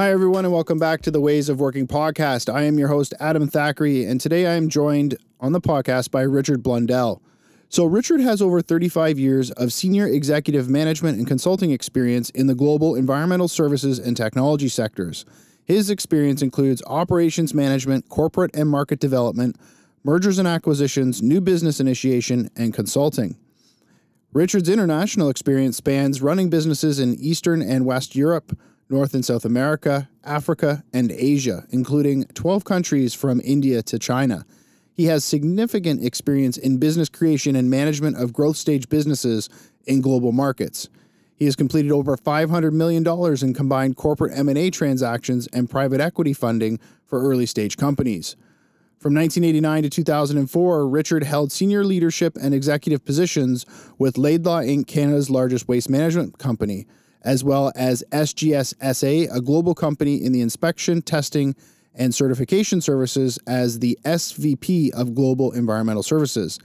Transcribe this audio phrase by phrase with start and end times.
[0.00, 2.50] Hi, everyone, and welcome back to the Ways of Working podcast.
[2.50, 6.22] I am your host, Adam Thackeray, and today I am joined on the podcast by
[6.22, 7.20] Richard Blundell.
[7.68, 12.54] So, Richard has over 35 years of senior executive management and consulting experience in the
[12.54, 15.26] global environmental services and technology sectors.
[15.66, 19.56] His experience includes operations management, corporate and market development,
[20.02, 23.36] mergers and acquisitions, new business initiation, and consulting.
[24.32, 28.56] Richard's international experience spans running businesses in Eastern and West Europe,
[28.90, 34.44] North and South America, Africa, and Asia, including 12 countries from India to China.
[34.92, 39.48] He has significant experience in business creation and management of growth stage businesses
[39.86, 40.88] in global markets.
[41.36, 43.06] He has completed over $500 million
[43.42, 48.36] in combined corporate M&A transactions and private equity funding for early stage companies.
[48.98, 53.64] From 1989 to 2004, Richard held senior leadership and executive positions
[53.98, 56.86] with Laidlaw Inc., Canada's largest waste management company,
[57.22, 61.54] as well as SGS SA, a global company in the inspection, testing,
[61.94, 66.58] and certification services as the SVP of Global Environmental Services.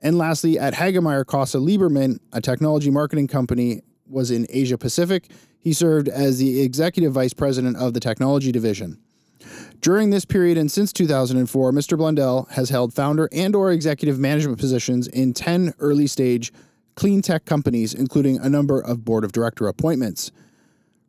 [0.00, 5.30] And lastly, at Hagemeyer Cosa Liebermann, a technology marketing company, was in Asia Pacific.
[5.60, 8.98] He served as the executive vice president of the technology division.
[9.80, 11.96] During this period and since 2004, Mr.
[11.96, 16.52] Blundell has held founder and or executive management positions in 10 early stage
[16.96, 20.32] clean tech companies, including a number of board of director appointments.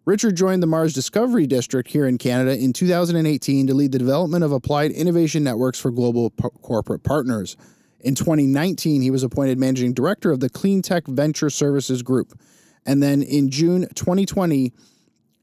[0.06, 4.44] Richard joined the MaRS Discovery District here in Canada in 2018 to lead the development
[4.44, 7.58] of applied innovation networks for global p- corporate partners.
[8.00, 12.40] In 2019, he was appointed managing director of the Clean Tech Venture Services Group.
[12.86, 14.72] And then in June 2020,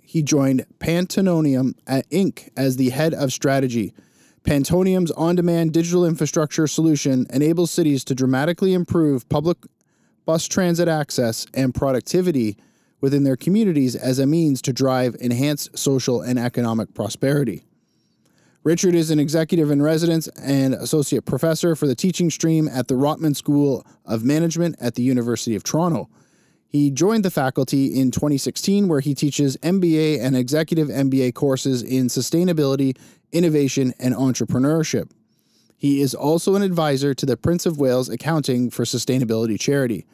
[0.03, 2.49] he joined Pantonium uh, Inc.
[2.57, 3.93] as the head of strategy.
[4.45, 9.59] Pantonium's on demand digital infrastructure solution enables cities to dramatically improve public
[10.25, 12.57] bus transit access and productivity
[13.01, 17.65] within their communities as a means to drive enhanced social and economic prosperity.
[18.63, 22.95] Richard is an executive in residence and associate professor for the teaching stream at the
[22.95, 26.09] Rotman School of Management at the University of Toronto.
[26.67, 32.07] He joined the faculty in 2016, where he teaches MBA and executive MBA courses in
[32.07, 32.97] sustainability,
[33.33, 35.11] innovation, and entrepreneurship.
[35.85, 40.07] He is also an advisor to the Prince of Wales Accounting for Sustainability charity.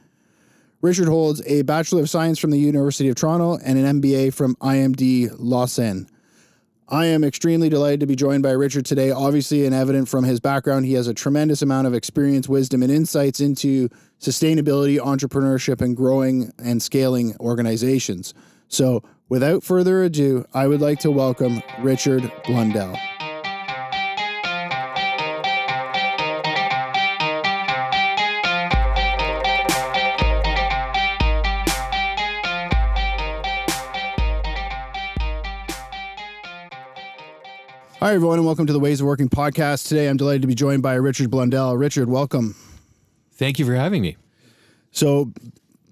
[0.82, 4.56] Richard holds a Bachelor of Science from the University of Toronto and an MBA from
[4.56, 6.08] IMD Lausanne.
[6.88, 9.12] I am extremely delighted to be joined by Richard today.
[9.12, 12.90] Obviously, and evident from his background, he has a tremendous amount of experience, wisdom, and
[12.90, 18.34] insights into sustainability, entrepreneurship, and growing and scaling organizations.
[18.66, 22.98] So, without further ado, I would like to welcome Richard Blundell.
[38.00, 39.86] Hi, everyone, and welcome to the Ways of Working podcast.
[39.86, 41.76] Today, I'm delighted to be joined by Richard Blundell.
[41.76, 42.56] Richard, welcome.
[43.34, 44.16] Thank you for having me.
[44.90, 45.30] So,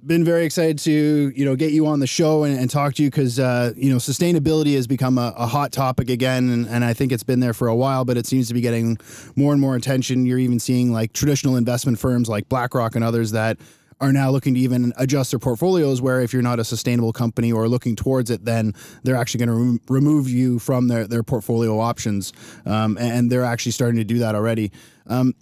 [0.06, 0.90] been very excited to
[1.36, 3.90] you know get you on the show and, and talk to you because uh, you
[3.90, 7.40] know sustainability has become a, a hot topic again, and, and, I think it's been
[7.40, 8.96] there for a while, but it seems to be getting
[9.36, 10.24] more and more attention.
[10.24, 13.58] You're even seeing like traditional investment firms like BlackRock and others that
[14.00, 17.50] are now looking to even adjust their portfolios where if you're not a sustainable company
[17.50, 21.22] or looking towards it, then they're actually going to re- remove you from their, their
[21.22, 22.32] portfolio options.
[22.64, 24.70] Um, and they're actually starting to do that already.
[25.06, 25.34] Um,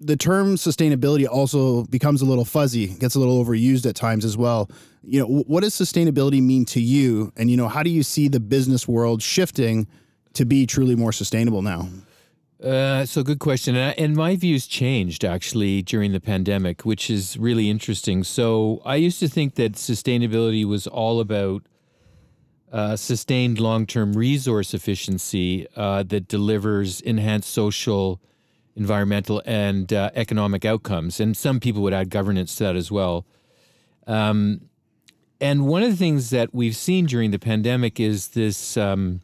[0.00, 4.36] the term sustainability also becomes a little fuzzy, gets a little overused at times as
[4.36, 4.70] well.
[5.02, 7.32] You know, what does sustainability mean to you?
[7.36, 9.86] And, you know, how do you see the business world shifting
[10.32, 11.88] to be truly more sustainable now?
[12.62, 17.38] Uh, so good question, and, and my views changed actually during the pandemic, which is
[17.38, 18.22] really interesting.
[18.22, 21.62] So I used to think that sustainability was all about
[22.70, 28.20] uh, sustained long-term resource efficiency uh, that delivers enhanced social,
[28.76, 31.18] environmental, and uh, economic outcomes.
[31.18, 33.24] And some people would add governance to that as well.
[34.06, 34.68] Um,
[35.40, 38.76] and one of the things that we've seen during the pandemic is this.
[38.76, 39.22] Um,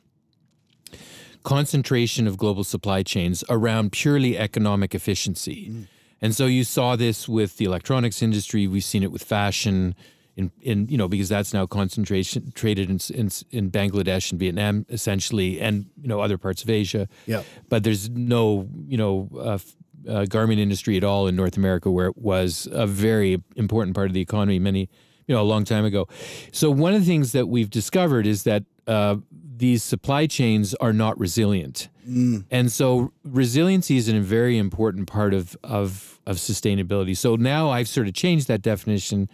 [1.47, 5.71] concentration of global supply chains around purely economic efficiency.
[5.71, 5.87] Mm.
[6.21, 8.67] And so you saw this with the electronics industry.
[8.67, 9.95] We've seen it with fashion,
[10.35, 14.87] in, in you know because that's now concentration traded in, in, in Bangladesh and Vietnam
[14.89, 17.07] essentially, and you know other parts of Asia.
[17.27, 17.45] Yeah.
[17.69, 19.59] But there's no you know uh,
[20.11, 24.09] uh, garment industry at all in North America where it was a very important part
[24.09, 24.91] of the economy many
[25.29, 26.09] you know a long time ago.
[26.51, 29.17] So one of the things that we've discovered is that uh,
[29.59, 31.89] these supply chains are not resilient.
[32.09, 32.45] Mm.
[32.51, 37.17] And so resiliency is a very important part of, of, of sustainability.
[37.17, 39.29] So now I've sort of changed that definition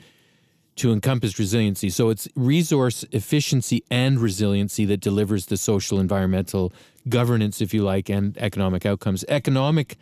[0.76, 1.90] to encompass resiliency.
[1.90, 6.72] So it's resource efficiency and resiliency that delivers the social, environmental
[7.08, 9.24] governance, if you like, and economic outcomes.
[9.28, 9.96] Economic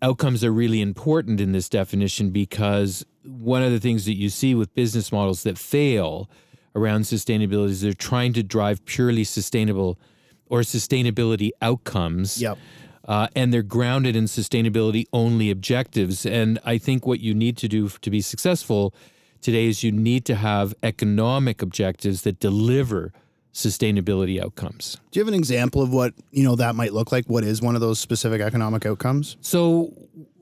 [0.00, 4.54] outcomes are really important in this definition because one of the things that you see
[4.54, 6.30] with business models that fail
[6.74, 9.98] around sustainability is they're trying to drive purely sustainable
[10.46, 12.40] or sustainability outcomes.
[12.40, 12.58] Yep.
[13.06, 16.26] Uh, and they're grounded in sustainability only objectives.
[16.26, 18.94] And I think what you need to do to be successful
[19.40, 23.12] today is you need to have economic objectives that deliver
[23.52, 24.98] sustainability outcomes.
[25.10, 27.26] Do you have an example of what you know that might look like?
[27.26, 29.36] What is one of those specific economic outcomes?
[29.40, 29.92] So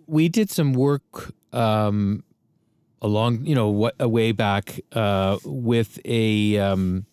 [0.07, 2.23] we did some work um,
[3.03, 7.07] along, you know, what a way back uh, with a um,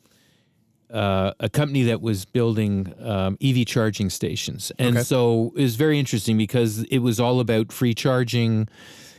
[0.91, 5.03] uh, a company that was building um, EV charging stations, and Okay.
[5.03, 8.67] so it was very interesting because it was all about free charging.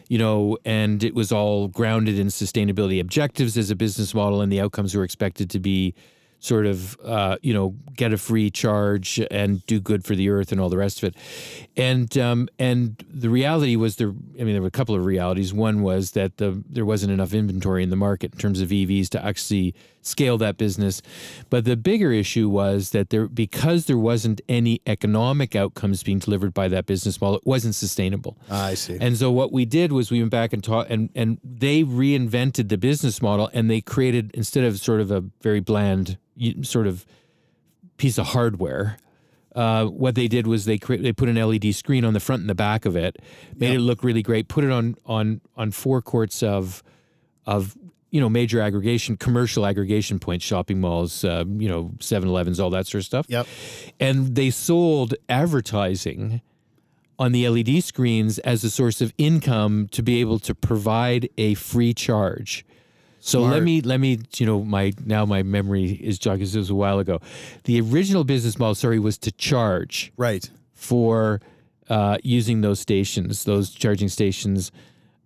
[0.09, 4.53] You know, and it was all grounded in sustainability objectives as a business model, and
[4.53, 5.95] the outcomes were expected to be
[6.47, 10.53] sort of, uh, you know, get a free charge and do good for the earth
[10.53, 11.17] and all the rest of it.
[11.77, 14.09] And um, and the reality was there.
[14.09, 15.53] I mean, there were a couple of realities.
[15.53, 19.09] One was that the there wasn't enough inventory in the market in terms of EVs
[19.11, 19.75] to actually
[20.07, 21.03] scale that business.
[21.51, 26.55] But the bigger issue was that there because there wasn't any economic outcomes being delivered
[26.55, 28.37] by that business model, it wasn't sustainable.
[28.49, 28.97] I see.
[29.01, 32.69] And so what we did was we went back and taught, and and they reinvented
[32.69, 36.19] the business model, and they created instead of sort of a very bland
[36.63, 37.05] sort of
[37.97, 38.99] piece of hardware.
[39.55, 42.41] Uh, what they did was they cre- they put an LED screen on the front
[42.41, 43.17] and the back of it,
[43.57, 44.49] made it look really great.
[44.49, 46.83] Put it on on on forecourts of
[47.47, 47.75] of
[48.11, 52.87] you know major aggregation, commercial aggregation points, shopping malls, uh, you know 7-Elevens, all that
[52.87, 53.47] sort of stuff Yep.
[53.99, 56.41] and they sold advertising
[57.19, 61.55] on the LED screens as a source of income to be able to provide a
[61.55, 62.65] free charge.
[63.27, 66.45] So let me let me you know my now my memory is jogging.
[66.45, 67.21] This was a while ago.
[67.65, 70.49] The original business model, sorry, was to charge Right.
[70.75, 71.41] for
[71.89, 74.71] uh, using those stations, those charging stations,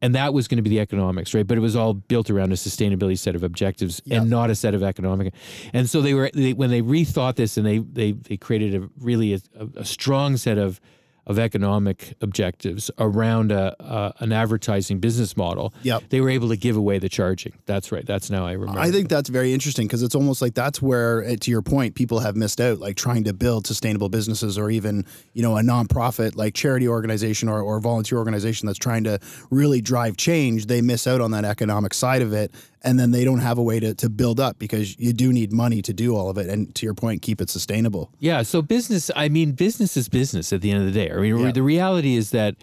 [0.00, 1.46] and that was going to be the economics, right?
[1.46, 4.22] But it was all built around a sustainability set of objectives Yeah.
[4.22, 5.34] and not a set of economic.
[5.74, 8.88] And so they were they, when they rethought this and they they they created a
[8.98, 9.40] really a,
[9.76, 10.80] a strong set of
[11.30, 15.72] of economic objectives around a, a an advertising business model.
[15.84, 16.08] Yep.
[16.08, 17.52] They were able to give away the charging.
[17.66, 18.04] That's right.
[18.04, 18.80] That's now I remember.
[18.80, 21.94] I think that's very interesting because it's almost like that's where, eh, to your point,
[21.94, 25.62] people have missed out, like trying to build sustainable businesses or even, you know, a
[25.62, 30.66] nonprofit like charity organization or, or volunteer organization that's trying to really drive change.
[30.66, 32.52] They miss out on that economic side of it.
[32.82, 35.52] And then they don't have a way to, to build up because you do need
[35.52, 36.48] money to do all of it.
[36.48, 38.10] And to your point, keep it sustainable.
[38.20, 38.42] Yeah.
[38.42, 41.10] So business, I mean, business is business at the end of the day.
[41.12, 41.52] I mean, Yeah.
[41.52, 42.56] the reality is that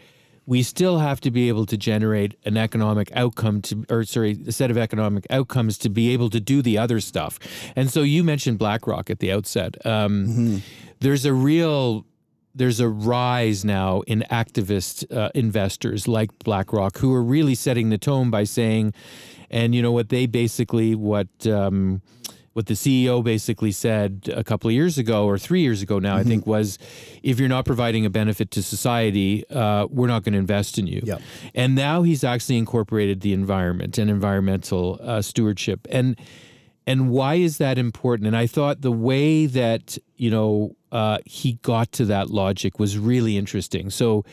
[0.48, 4.52] we still have to be able to generate an economic outcome to, or sorry, a
[4.52, 7.38] set of economic outcomes to be able to do the other stuff.
[7.76, 9.76] And so you mentioned BlackRock at the outset.
[9.86, 10.64] Um,
[11.00, 12.06] There's a real
[12.56, 18.00] there's a rise now in activist uh, investors like BlackRock who are really setting the
[18.00, 18.96] tone by saying,
[19.50, 22.02] and you know what they basically what um,
[22.58, 26.18] what the CEO basically said a couple of years ago or three years ago now
[26.18, 26.80] I think was,
[27.22, 30.88] if you're not providing a benefit to society, uh, we're not going to invest in
[30.88, 31.02] you.
[31.04, 31.22] Yep.
[31.54, 36.20] And now he's actually incorporated the environment and environmental uh, stewardship and
[36.88, 38.26] and why is that important?
[38.28, 42.98] And I thought the way that you know uh, he got to that logic was
[42.98, 43.92] really interesting.
[43.92, 44.26] So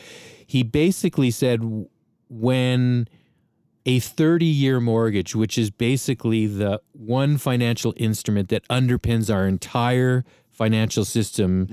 [0.47, 1.59] he basically said
[2.29, 3.07] when
[3.85, 10.25] a 30 year mortgage, which is basically the one financial instrument that underpins our entire
[10.51, 11.67] financial system,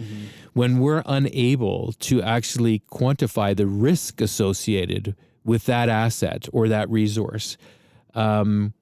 [0.54, 5.14] when we're unable to actually quantify the risk associated
[5.44, 7.56] with that asset or that resource,
[8.14, 8.72] um,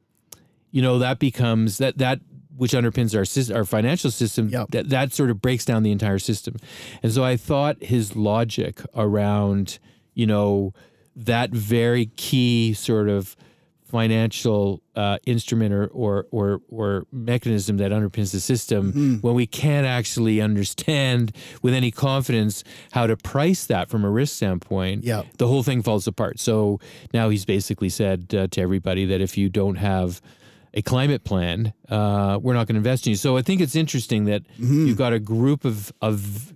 [0.71, 2.21] you know that becomes that that
[2.57, 4.69] which underpins our system, our financial system Yep.
[4.71, 6.57] that that sort of breaks down the entire system.
[7.03, 9.79] And so i thought his logic around
[10.15, 10.73] you know
[11.17, 13.37] that very key sort of
[13.85, 19.85] financial uh, instrument or, or or or mechanism that underpins the system when we can't
[19.87, 22.63] actually understand with any confidence
[22.93, 25.27] how to price that from a risk standpoint Yep.
[25.39, 26.39] the whole thing falls apart.
[26.39, 26.79] So
[27.13, 30.21] now he's basically said uh, to everybody that if you don't have
[30.73, 33.17] a climate plan, uh, we're not going to invest in you.
[33.17, 36.55] So I think it's interesting that you've got a group of of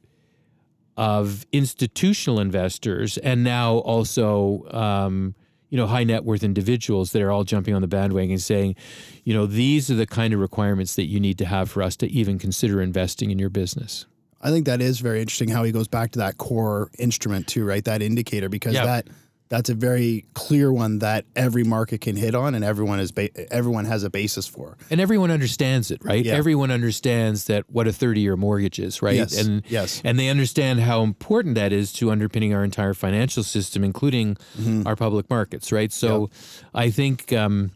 [0.96, 5.34] of institutional investors and now also um,
[5.70, 8.76] you know high net worth individuals that are all jumping on the bandwagon and saying,
[9.24, 11.96] you know, these are the kind of requirements that you need to have for us
[11.96, 14.06] to even consider investing in your business.
[14.40, 17.64] I think that is very interesting how he goes back to that core instrument too,
[17.64, 17.82] right?
[17.84, 18.84] That indicator because Yeah.
[18.84, 19.08] that
[19.50, 23.28] that's a very clear one that every market can hit on, and everyone is ba-
[23.52, 24.76] everyone has a basis for.
[24.90, 26.24] And everyone understands it, right?
[26.24, 26.32] Yeah.
[26.34, 29.16] Everyone understands that what a 30-year mortgage is, right?
[29.16, 30.00] Yes, And yes.
[30.04, 34.86] and they understand how important that is to underpinning our entire financial system, including Mm-hmm.
[34.86, 35.92] our public markets, right?
[35.92, 36.30] So,
[36.72, 37.70] I think um,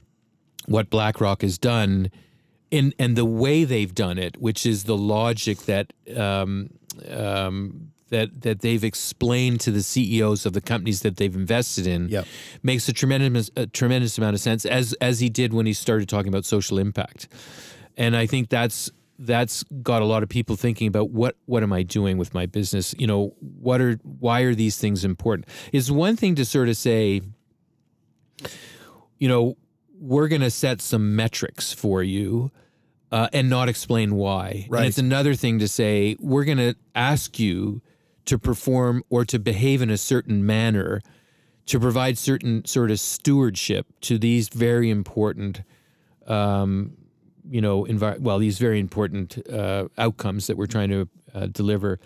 [0.67, 2.11] what BlackRock has done,
[2.71, 6.71] in and the way they've done it, which is the logic that um,
[7.11, 12.09] um, that that they've explained to the CEOs of the companies that they've invested in,
[12.09, 12.27] Yep.
[12.63, 14.65] makes a tremendous a tremendous amount of sense.
[14.67, 17.29] As as he did when he started talking about social impact,
[17.97, 21.73] and I think that's that's got a lot of people thinking about what what am
[21.73, 22.95] I doing with my business?
[22.99, 25.49] You know, what are why are these things important?
[25.73, 27.21] It's one thing to sort of say,
[29.19, 29.57] you know,
[30.01, 32.51] we're going to set some metrics for you
[33.11, 34.67] uh, and not explain why.
[34.69, 34.81] Right.
[34.81, 37.83] And it's another thing to say, we're going to ask you
[38.29, 41.01] to perform or to behave in a certain manner
[41.65, 45.63] to provide certain sort of stewardship to these very important,
[46.27, 46.97] um,
[47.51, 51.99] you know, envi- well, these very important uh, outcomes that we're trying to uh, deliver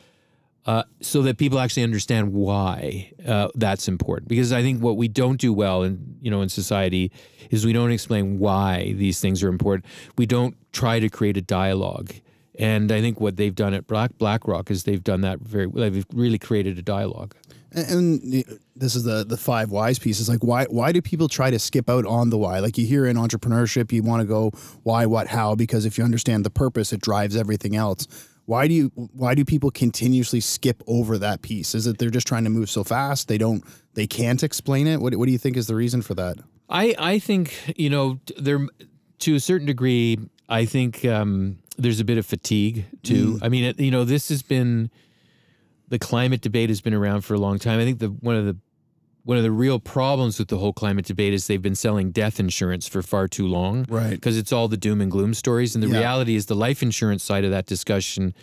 [0.66, 4.28] uh, so that people actually understand why uh, that's important.
[4.28, 7.10] Because I think what we don't do well in you know in society
[7.50, 9.84] is we don't explain why these things are important.
[10.16, 12.12] We don't try to create a dialogue.
[12.62, 15.66] And I think what they've done at Black BlackRock is they've done that very.
[15.66, 17.34] They've really created a dialogue.
[17.72, 18.44] And, and
[18.76, 20.20] this is the the five whys piece.
[20.20, 22.60] Is like why why do people try to skip out on the why?
[22.60, 24.52] Like you hear in entrepreneurship, you want to go
[24.84, 28.06] why, what, how, because if you understand the purpose, it drives everything else.
[28.44, 31.74] Why do you why do people continuously skip over that piece?
[31.74, 33.64] Is it they're just trying to move so fast they don't
[33.94, 35.00] they can't explain it?
[35.00, 36.36] What what do you think is the reason for that?
[36.68, 38.68] I I think you know there
[39.20, 40.18] to a certain degree.
[40.48, 43.38] I think um, there's a bit of fatigue too.
[43.42, 44.90] I mean, it, you know, this has been
[45.88, 47.78] the climate debate has been around for a long time.
[47.80, 48.56] I think the one of the
[49.24, 52.40] one of the real problems with the whole climate debate is they've been selling death
[52.40, 53.86] insurance for far too long.
[53.88, 54.10] Right.
[54.10, 55.76] Because it's all the doom and gloom stories.
[55.76, 55.98] And the Yeah.
[56.00, 58.34] reality is the life insurance side of that discussion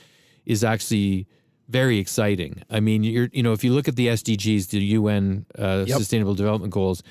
[0.46, 1.28] is actually
[1.68, 2.64] very exciting.
[2.70, 5.98] I mean, you're you know, if you look at the SDGs, the UN uh, Yep.
[5.98, 7.04] Sustainable Development Goals,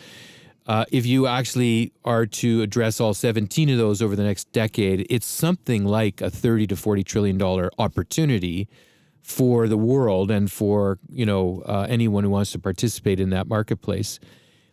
[0.68, 5.06] uh, if you actually are to address all 17 of those over the next decade,
[5.08, 8.68] it's something like a 30 to 40 trillion dollar opportunity
[9.22, 13.48] for the world and for you know uh, anyone who wants to participate in that
[13.48, 14.20] marketplace.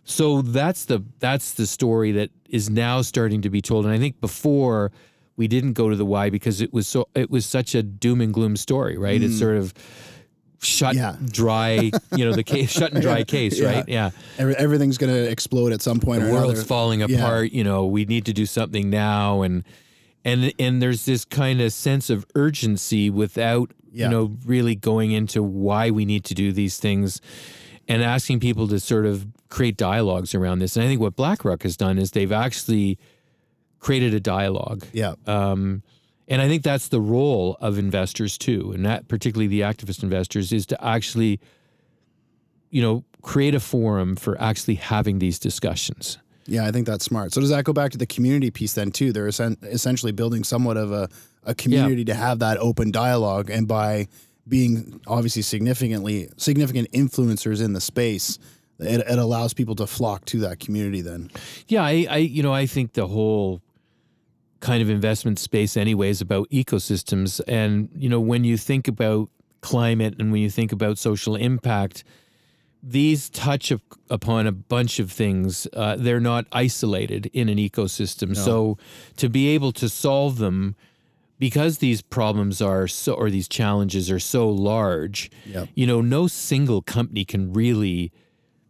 [0.03, 3.85] So that's the that's the story that is now starting to be told.
[3.85, 4.91] And I think before
[5.37, 8.19] we didn't go to the why because it was so it was such a doom
[8.19, 9.21] and gloom story, right?
[9.21, 9.73] It's sort of
[10.65, 11.15] shut Yeah.
[11.31, 13.67] dry, you know, the case shut and dry case, Yeah.
[13.73, 13.87] right?
[13.87, 14.09] Yeah.
[14.37, 16.67] Every, everything's going to explode at some point The or world's another.
[16.67, 17.17] falling Yeah.
[17.17, 19.63] apart, you know, we need to do something now and
[20.23, 24.05] and and there's this kind of sense of urgency without Yeah.
[24.05, 27.21] you know really going into why we need to do these things
[27.87, 30.75] and asking people to sort of create dialogues around this.
[30.75, 32.97] And I think what BlackRock has done is they've actually
[33.79, 34.83] created a dialogue.
[34.91, 35.13] Yeah.
[35.27, 35.83] Um,
[36.27, 40.51] and I think that's the role of investors too, and that particularly the activist investors
[40.51, 41.39] is to actually,
[42.69, 46.17] you know, create a forum for actually having these discussions.
[46.47, 47.33] Yeah, I think that's smart.
[47.33, 49.11] So does that go back to the community piece then too?
[49.11, 51.09] They're essen- essentially building somewhat of a,
[51.43, 54.07] a community to have that open dialogue, and by
[54.47, 58.37] being obviously significantly significant influencers in the space,
[58.79, 61.01] it, it allows people to flock to that community.
[61.01, 61.31] Then,
[61.67, 63.61] Yeah, I, I, you know, I think the whole
[64.59, 67.41] kind of investment space, anyways about ecosystems.
[67.47, 69.29] And you know, when you think about
[69.61, 72.03] climate and when you think about social impact,
[72.83, 73.81] these touch up,
[74.11, 75.67] upon a bunch of things.
[75.73, 78.37] Uh, they're not isolated in an ecosystem.
[78.37, 78.77] So
[79.17, 80.75] to be able to solve them,
[81.39, 85.69] because these problems are so, or these challenges are so large, Yep.
[85.73, 88.11] you know, no single company can really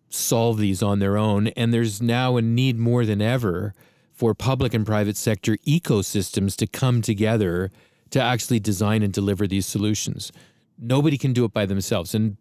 [0.10, 1.48] solve these on their own.
[1.50, 3.74] And there's now a need more than ever
[4.15, 7.69] for public and private sector ecosystems to come together
[8.12, 10.31] to actually design and deliver these solutions.
[10.79, 12.15] Nobody can do it by themselves.
[12.15, 12.38] And,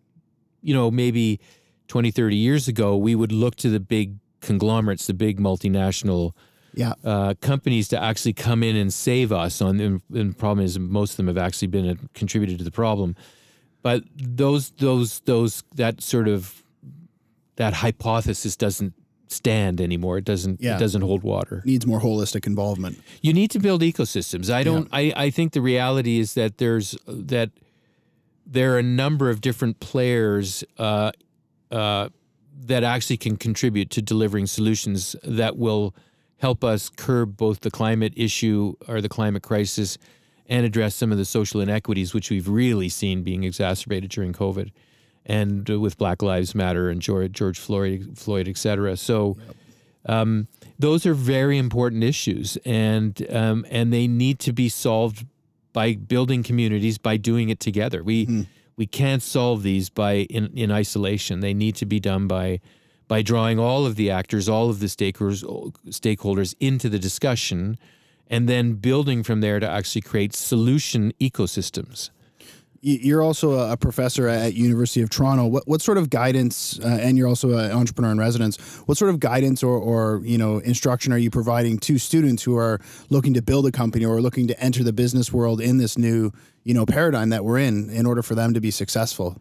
[0.62, 1.40] you know, maybe
[1.88, 6.33] 20, 30 years ago, we would look to the big conglomerates, the big multinational
[6.75, 10.64] yeah, uh, companies to actually come in and save us on and and the problem
[10.64, 13.14] is most of them have actually been a, contributed to the problem
[13.83, 16.64] but those those those that sort of
[17.57, 18.93] that hypothesis doesn't
[19.35, 20.19] stand anymore.
[20.19, 20.76] It doesn't Yeah.
[20.76, 21.62] it doesn't hold water.
[21.64, 22.99] Needs more holistic involvement.
[23.23, 24.49] you need to build ecosystems.
[24.50, 27.50] I don't I, I think the reality is that there's that
[28.47, 31.11] there are a number of different players uh,
[31.71, 32.09] uh,
[32.67, 35.95] that actually can contribute to delivering solutions that will
[36.38, 39.97] help us curb both the climate issue or the climate crisis
[40.47, 44.71] and address some of the social inequities which we've really seen being exacerbated during covid
[45.26, 48.97] and uh, with Black Lives Matter and George, George Floyd, Floyd, et cetera.
[48.97, 49.37] So.
[50.07, 55.25] Um, those are very important issues, and um, and they need to be solved
[55.73, 58.02] by building communities by doing it together.
[58.02, 58.47] We mm.
[58.76, 61.40] we can't solve these by in, in isolation.
[61.40, 62.61] They need to be done by
[63.09, 65.43] by drawing all of the actors, all of the stakeholders
[65.88, 67.78] stakeholders into the discussion,
[68.28, 72.11] and then building from there to actually create solution ecosystems.
[72.87, 75.47] You're also a professor at University of Toronto.
[75.47, 78.59] What, what sort of guidance, uh, and you're also an entrepreneur in residence.
[78.85, 82.59] What sort of guidance or, or you know instruction are you providing to students who
[82.59, 85.97] are looking to build a company or looking to enter the business world in this
[85.97, 86.31] new
[86.62, 89.41] you know paradigm that we're in, in order for them to be successful?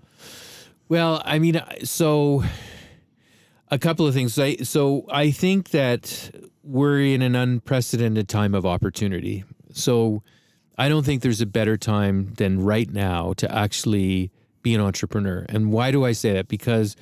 [0.88, 2.46] Well, I mean, so
[3.70, 4.40] a couple of things.
[4.70, 6.32] so I think that
[6.64, 9.44] we're in an unprecedented time of opportunity.
[9.74, 10.24] So
[10.78, 14.32] I don't think there's a better time than right now to actually
[14.64, 15.46] be an entrepreneur.
[15.50, 16.48] And why do I say that?
[16.48, 16.96] Because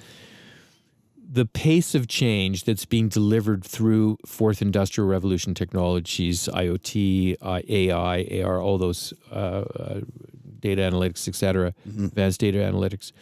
[1.34, 8.42] the pace of change that's being delivered through fourth industrial revolution technologies, IoT, uh, AI,
[8.44, 10.02] AR, all those uh, uh,
[10.60, 12.06] data analytics, et cetera, mm-hmm.
[12.06, 13.14] advanced data analytics,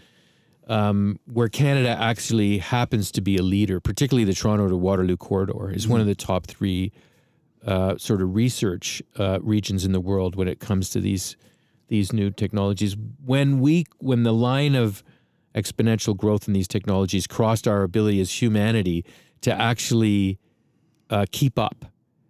[0.68, 5.70] um, where Canada actually happens to be a leader, particularly the Toronto to Waterloo corridor,
[5.70, 5.92] is mm-hmm.
[5.92, 6.92] one of the top three
[7.70, 11.38] uh, sort of research uh, regions in the world when it comes to these
[11.88, 12.98] these new technologies.
[13.24, 15.04] When we when the line of
[15.54, 19.06] exponential growth in these technologies crossed our ability as humanity
[19.42, 20.40] to actually
[21.12, 21.86] uh, keep up.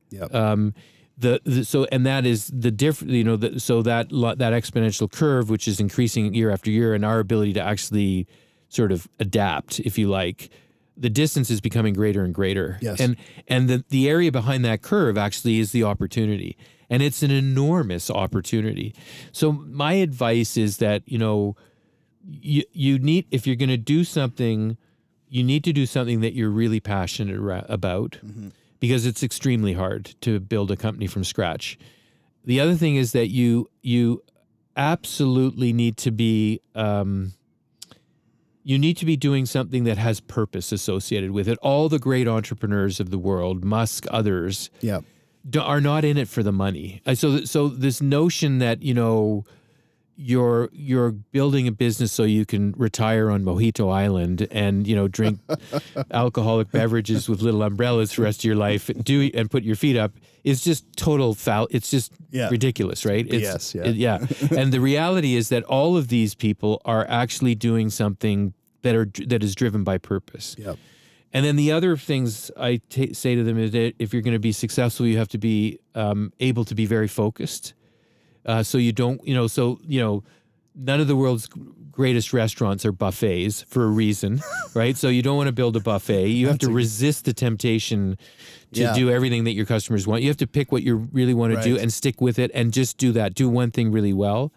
[0.10, 0.36] Yep.
[0.36, 0.74] Um,
[1.18, 5.10] the, the, so and that is the different you know the, so that that exponential
[5.10, 8.28] curve which is increasing year after year and our ability to actually
[8.68, 10.50] sort of adapt if you like
[11.00, 12.78] the distance is becoming greater and greater.
[12.82, 13.00] Yes.
[13.00, 13.16] And
[13.48, 16.58] and the, the area behind that curve actually is the opportunity.
[16.90, 18.94] And it's an enormous opportunity.
[19.32, 21.56] So my advice is that, you know,
[22.28, 24.78] you you need if you're going to do something,
[25.30, 28.50] you need to do something that you're really passionate about mm-hmm.
[28.80, 31.78] because it's extremely hard to build a company from scratch.
[32.44, 34.24] The other thing is that you you
[34.76, 37.34] absolutely need to be um,
[38.70, 41.58] you need to be doing something that has purpose associated with it.
[41.64, 45.00] All the great entrepreneurs of the world, Musk, others, yeah.
[45.60, 47.02] are not in it for the money.
[47.16, 49.44] So, so this notion that you know
[50.18, 55.08] you're you're building a business so you can retire on Mojito Island and you know
[55.08, 55.40] drink
[56.12, 59.78] alcoholic beverages with little umbrellas for the rest of your life, do and put your
[59.78, 60.12] feet up
[60.44, 61.68] is just total foul.
[61.72, 62.50] It's just yeah.
[62.50, 63.26] ridiculous, right?
[63.26, 64.20] It's, yes, yeah, it, yeah.
[64.56, 69.06] and the reality is that all of these people are actually doing something that are
[69.28, 70.56] that is driven by purpose.
[70.58, 70.78] Yep.
[71.32, 74.34] And then the other things I t- say to them is that if you're going
[74.34, 77.74] to be successful, you have to be um, able to be very focused.
[78.46, 80.24] Uh, so you don't, you know, so you know,
[80.76, 81.48] none of the world's
[81.92, 84.42] greatest restaurants are buffets for a reason,
[84.74, 84.98] right?
[84.98, 86.28] So you don't want to build a buffet.
[86.28, 88.18] You have to resist the temptation
[88.72, 88.94] to yeah.
[88.94, 90.22] do everything that your customers want.
[90.22, 91.64] You have to pick what you really want right.
[91.64, 93.36] to do and stick with it, and just do that.
[93.36, 94.52] Do one thing really well.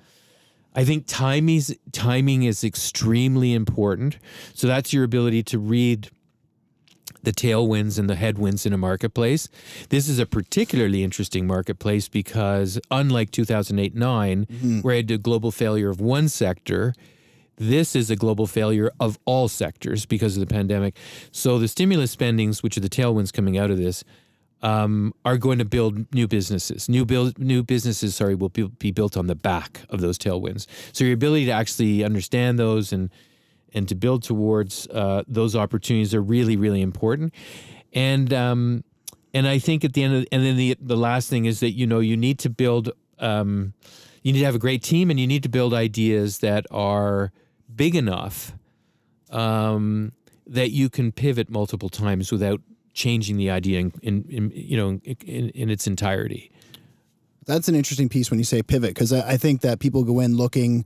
[0.74, 4.18] I think timing is, timing is extremely important.
[4.54, 6.10] So that's your ability to read
[7.22, 9.48] the tailwinds and the headwinds in a marketplace.
[9.90, 14.80] This is a particularly interesting marketplace because, unlike 2008 9, mm-hmm.
[14.80, 16.94] where I had a global failure of one sector,
[17.56, 20.96] this is a global failure of all sectors because of the pandemic.
[21.30, 24.04] So the stimulus spendings, which are the tailwinds coming out of this,
[24.62, 26.88] um, are going to build new businesses.
[26.88, 30.66] New build new businesses, sorry, will be, built on the back of those tailwinds.
[30.92, 33.10] So your ability to actually understand those and
[33.74, 37.34] and to build towards uh, those opportunities are really really important.
[37.92, 38.84] And um,
[39.34, 41.72] and I think at the end of and then the the last thing is that
[41.72, 43.74] you know you need to build um,
[44.22, 47.32] you need to have a great team and you need to build ideas that are
[47.74, 48.54] big enough
[49.30, 50.12] um,
[50.46, 52.60] that you can pivot multiple times without
[52.94, 56.50] changing the idea in, in, in you know in, in, its entirety.
[57.46, 60.20] That's an interesting piece when you say pivot because I, I think that people go
[60.20, 60.84] in looking.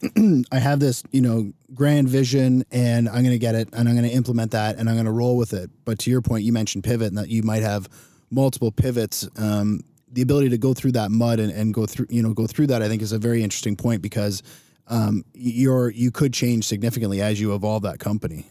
[0.52, 3.96] I have this, you know, grand vision, and I'm going to get it, and I'm
[3.96, 5.70] going to implement that, and I'm going to roll with it.
[5.84, 7.88] But to your point, you mentioned pivot, and that you might have
[8.30, 9.28] multiple pivots.
[9.36, 9.80] Um,
[10.10, 12.68] the ability to go through that mud and, and go through, you know, go through
[12.68, 14.42] that, I think is a very interesting point because
[14.86, 18.46] um, you're you could change significantly as you evolve that company.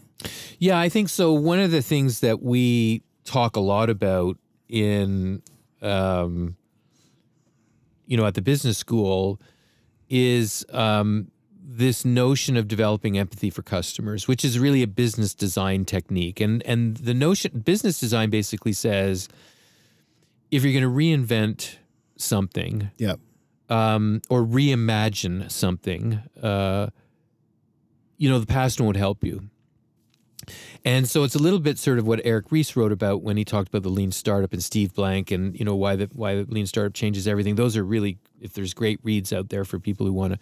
[0.58, 1.32] Yeah, I think so.
[1.32, 5.42] One of the things that we talk a lot about in,
[5.82, 6.56] um,
[8.06, 9.40] you know, at the business school
[10.08, 11.30] is um,
[11.62, 16.40] this notion of developing empathy for customers, which is really a business design technique.
[16.40, 19.28] And and the notion business design basically says
[20.50, 20.90] if you're going to
[21.34, 21.76] reinvent
[22.16, 23.14] something, yeah,
[23.68, 26.22] um, or reimagine something.
[26.42, 26.88] Uh,
[28.16, 29.48] you know, the past won't help you.
[30.84, 33.44] And so it's a little bit sort of what Eric Ries wrote about when he
[33.44, 36.44] talked about the lean startup and Steve Blank and you know why the why the
[36.44, 37.56] lean startup changes everything.
[37.56, 40.38] Those are really if there's great reads out there for people who want to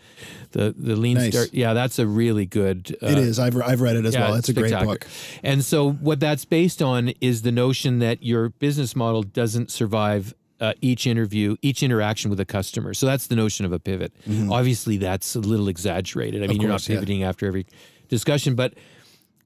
[0.51, 1.33] the the lean Nice.
[1.33, 3.39] start yeah that's a really good uh, it is.
[3.39, 4.35] I've I've read it as yeah, well.
[4.35, 5.07] It's a great book.
[5.43, 10.35] And so what that's based on is the notion that your business model doesn't survive
[10.59, 12.95] uh, each interview, each interaction with a customer.
[12.95, 14.11] So that's the notion of a pivot.
[14.51, 16.43] Obviously, that's a little exaggerated.
[16.43, 16.93] I mean, you're not Mm-hmm.
[16.93, 16.97] yeah.
[16.99, 17.67] pivoting after every
[18.09, 18.73] discussion, but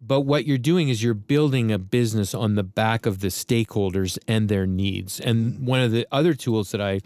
[0.00, 4.18] but what you're doing is you're building a business on the back of the stakeholders
[4.26, 5.20] and their needs.
[5.20, 7.00] And one of the other tools that I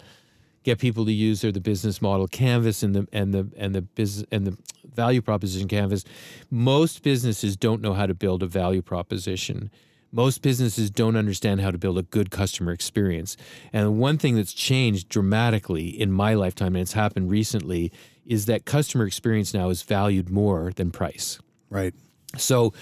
[0.63, 3.83] get people to use are the business model canvas and the and the and the
[3.83, 4.57] business and the
[4.95, 6.05] value proposition canvas.
[6.51, 9.71] Most businesses don't know how to build a value proposition.
[10.13, 13.37] Most businesses don't understand how to build a good customer experience.
[13.73, 17.91] And one thing that's changed dramatically in my lifetime, and it's happened recently,
[18.25, 21.41] is that customer experience now is valued more than price.
[21.69, 21.95] Right.
[22.41, 22.73] So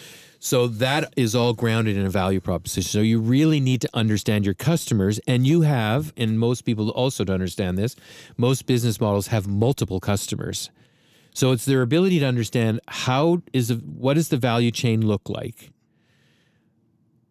[0.44, 2.90] so that is all grounded in a value proposition.
[2.90, 7.24] So you really need to understand your customers and you have and most people also
[7.24, 7.94] to understand this,
[8.36, 10.68] most business models have multiple customers.
[11.32, 15.28] So it's their ability to understand how is the, what does the value chain look
[15.28, 15.70] like?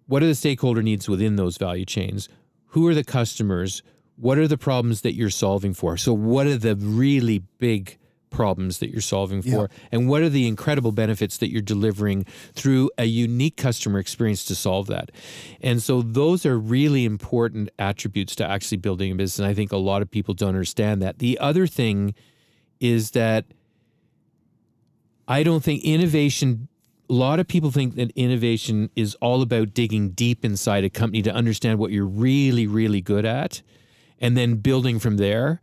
[0.07, 2.29] What are the stakeholder needs within those value chains?
[2.67, 3.83] Who are the customers?
[4.15, 5.97] What are the problems that you're solving for?
[5.97, 7.97] So what are the really big
[8.31, 9.69] problems that you're solving for?
[9.91, 14.55] And what are the incredible benefits that you're delivering through a unique customer experience to
[14.55, 15.11] solve that?
[15.61, 19.71] And so those are really important attributes to actually building a business and i think
[19.71, 21.19] a lot of people don't understand that.
[21.19, 22.15] The other thing
[22.79, 23.45] is that
[25.27, 26.67] i don't think innovation
[27.09, 31.21] a lot of people think that innovation is all about digging deep inside a company
[31.21, 33.61] to understand what you're really really good at
[34.19, 35.61] and then building from there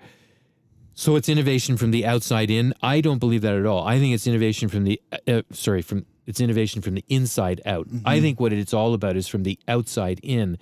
[0.98, 2.74] so it's innovation from the outside in.
[2.82, 3.86] I don't believe that at all.
[3.86, 7.86] I think it's innovation from the uh, sorry from it's innovation from the inside out.
[8.04, 10.58] I think what it's all about is from the outside in.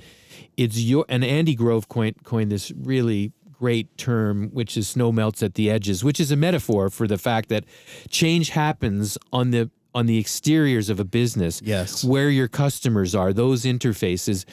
[0.59, 5.43] It's your and Andy Grove coined coined this really great term, which is snow melts
[5.43, 7.65] at the edges, which is a metaphor for the fact that
[8.11, 12.05] change happens on the on the exteriors of a business Yes.
[12.05, 14.45] where your customers are, those interfaces.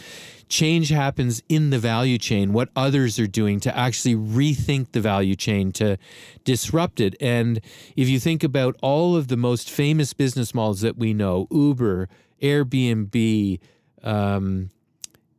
[0.53, 5.35] Change happens in the value chain, what others are doing to actually rethink the value
[5.35, 5.97] chain, to
[6.43, 7.15] disrupt it.
[7.19, 7.59] And
[7.95, 12.07] if you think about all of the most famous business models that we know Uber,
[12.39, 13.59] Airbnb,
[14.03, 14.69] um,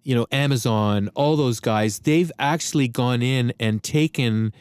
[0.02, 4.52] you know, Amazon, all those guys, they've actually gone in and taken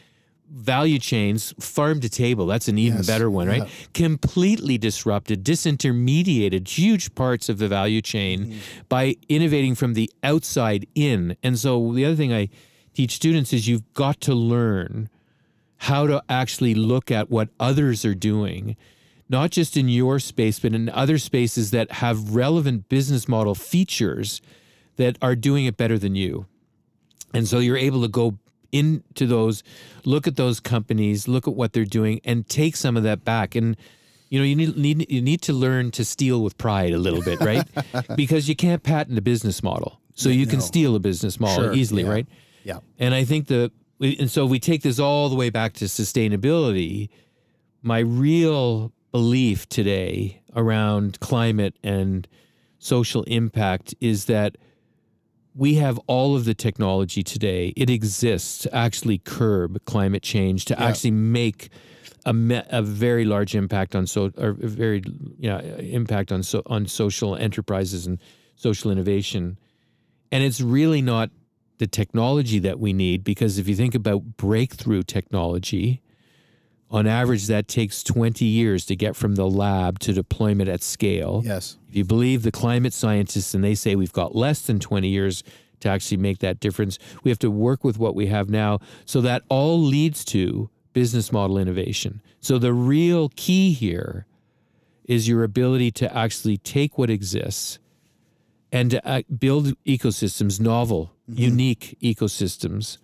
[0.53, 2.45] value chains farm to table.
[2.45, 3.63] That's an even Yes, better one right?
[3.63, 3.69] Yeah.
[3.93, 8.59] completely disrupted disintermediated huge parts of the value chain Mm-hmm.
[8.87, 11.35] by innovating from the outside in.
[11.43, 12.49] And so the other thing i
[12.93, 15.09] teach students is you've got to learn
[15.77, 18.77] how to actually look at what others are doing
[19.29, 24.41] not just in your space but in other spaces that have relevant business model features
[24.97, 26.45] that are doing it better than you.
[27.33, 28.37] And so you're able to go
[28.73, 29.63] into those,
[30.03, 33.55] look at those companies, look at what they're doing, and take some of that back.
[33.55, 33.77] And
[34.29, 37.21] you know, you need, need you need to learn to steal with pride a little
[37.21, 37.67] bit, right?
[38.15, 41.73] because you can't patent a business model, so you can steal a business model Sure,
[41.73, 42.09] easily, yeah.
[42.09, 42.27] right?
[42.63, 42.79] Yeah.
[42.97, 45.85] And I think the and so if we take this all the way back to
[45.85, 47.09] sustainability.
[47.85, 52.27] My real belief today around climate and
[52.79, 54.57] social impact is that
[55.55, 57.73] we have all of the technology today.
[57.75, 60.85] It exists to actually curb climate change, to Yeah.
[60.87, 61.69] actually make
[62.25, 65.03] a, me- a very large impact on so or a very
[65.39, 68.17] you know impact on so on social enterprises and
[68.55, 69.57] social innovation.
[70.31, 71.29] And it's really not
[71.79, 76.01] the technology that we need because if you think about breakthrough technology,
[76.93, 81.41] on average that takes 20 years to get from the lab to deployment at scale.
[81.43, 81.77] Yes.
[81.89, 85.43] If you believe the climate scientists and they say we've got less than 20 years
[85.79, 88.79] to actually make that difference, we have to work with what we have now.
[89.05, 92.21] So that all leads to business model innovation.
[92.39, 94.27] So the real key here
[95.05, 97.79] is your ability to actually take what exists
[98.71, 102.99] and to uh, build ecosystems, novel, unique ecosystems,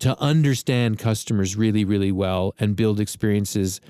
[0.00, 3.80] to understand customers really, really well and build experiences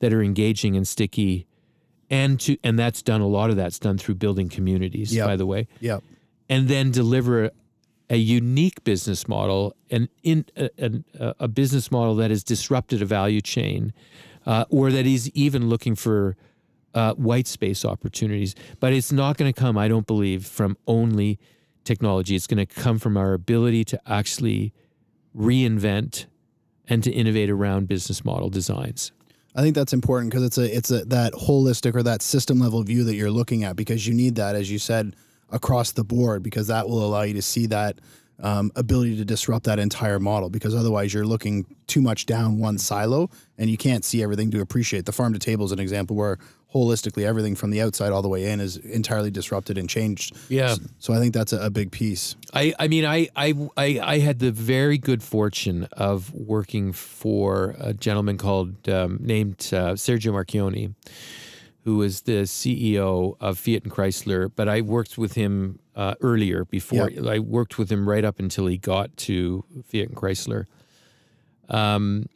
[0.00, 1.46] that are engaging and sticky.
[2.10, 5.26] And to and that's done a lot of that's done through building communities, Yep.
[5.26, 6.00] by the way Yeah.
[6.48, 7.50] and then deliver
[8.10, 10.68] a, unique business model and in a,
[11.18, 13.94] a, a business model that has disrupted a value chain
[14.44, 16.36] uh, or that is even looking for
[16.92, 21.38] uh, white space opportunities but it's not going to come i don't believe from only
[21.84, 24.74] technology it's going to come from our ability to actually
[25.36, 26.26] reinvent
[26.88, 29.12] and to innovate around business model designs
[29.54, 32.82] I think that's important because it's a it's a that holistic or that system level
[32.82, 35.14] view that you're looking at because you need that as you said
[35.50, 37.98] across the board because that will allow you to see that
[38.40, 42.78] um, ability to disrupt that entire model because otherwise you're looking too much down one
[42.78, 45.04] silo and you can't see everything to appreciate.
[45.06, 46.38] The farm to table is an example where
[46.74, 50.36] holistically everything from the outside all the way in is entirely disrupted and changed.
[50.48, 50.76] Yeah.
[50.98, 52.36] So I think that's a, a big piece.
[52.54, 57.76] I, I mean, I, I, I, I had the very good fortune of working for
[57.78, 60.94] a gentleman called, um, named uh, Sergio Marchionne,
[61.84, 64.50] who was the CEO of Fiat and Chrysler.
[64.54, 67.10] But I worked with him uh, earlier before.
[67.28, 70.66] I worked with him right up until he got to Fiat and Chrysler.
[71.68, 72.26] Um,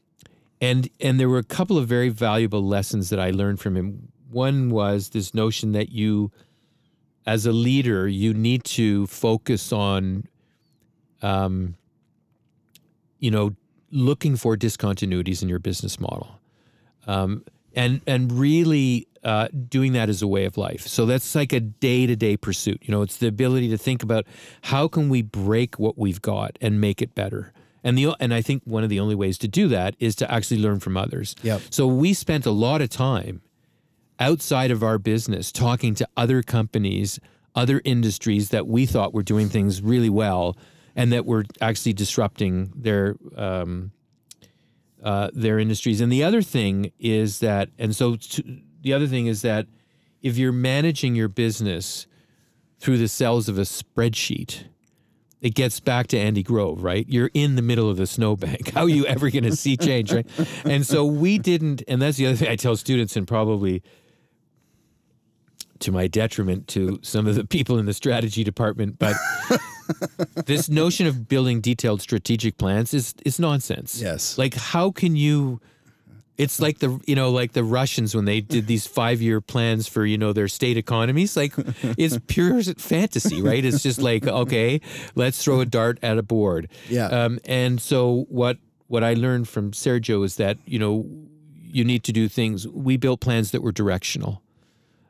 [0.61, 4.09] and and there were a couple of very valuable lessons that I learned from him.
[4.31, 6.31] One was this notion that you,
[7.27, 10.25] as a leader, you need to focus on,
[11.23, 11.77] um,
[13.19, 13.55] you know,
[13.91, 16.41] looking for discontinuities in your business model,
[17.07, 20.87] um, and and really uh, doing that as a way of life.
[20.87, 22.81] So that's like a day to day pursuit.
[22.83, 24.27] You know, it's the ability to think about
[24.63, 27.53] how can we break what we've got and make it better.
[27.83, 30.33] And the and I think one of the only ways to do that is to
[30.33, 31.37] actually learn from others.
[31.43, 31.63] Yep.
[31.71, 33.43] So we spent a lot of time
[34.19, 37.21] outside of our business talking to other companies,
[37.55, 40.57] other industries that we thought were doing things really well
[40.95, 43.93] and that were actually disrupting their um,
[45.03, 46.01] uh, their industries.
[46.01, 49.67] And the other thing is that, and so to, the other thing is that
[50.23, 52.07] if you're managing your business
[52.81, 54.65] through the cells of a spreadsheet,
[55.41, 57.07] it gets back to Andy Grove, right?
[57.09, 58.71] You're in the middle of the snowbank.
[58.75, 60.27] How are you ever going to see change, right?
[60.65, 63.83] And so we didn't, and that's the other thing I tell students, and probably
[65.81, 69.17] to my detriment to some of the people in the strategy department, but
[70.47, 74.01] this notion of building detailed strategic plans is is nonsense.
[74.01, 74.39] Yes.
[74.39, 75.61] Like how can you
[76.37, 80.05] it's like the you know like the Russians when they did these 5-year plans for
[80.05, 81.55] you know their state economies like
[81.97, 83.65] it's pure fantasy, right?
[83.65, 84.81] It's just like okay,
[85.15, 86.69] let's throw a dart at a board.
[86.89, 87.07] Yeah.
[87.07, 88.59] Um and so what
[88.89, 91.07] what I learned from Sergio is that, you know,
[91.61, 92.69] you need to do things.
[92.69, 94.43] We built plans that were directional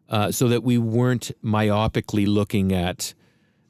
[0.09, 3.13] uh, so that we weren't myopically looking at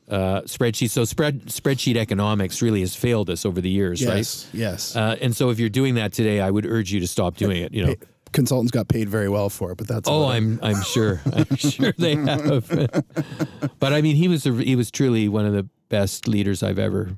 [0.09, 0.91] uh, spreadsheets.
[0.91, 4.47] So spread spreadsheet economics really has failed us over the years, Yes.
[4.53, 4.61] right?
[4.61, 4.95] Yes.
[4.97, 7.63] Uh, and so if you're doing that today, I would urge you to stop doing
[7.63, 7.73] it.
[7.75, 7.95] You know.
[8.33, 10.27] Consultants got paid very well for it, but that's Oh.
[10.29, 12.69] I'm I'm sure I'm sure they have.
[13.81, 16.79] but I mean, he was a, he was truly one of the best leaders I've
[16.79, 17.17] ever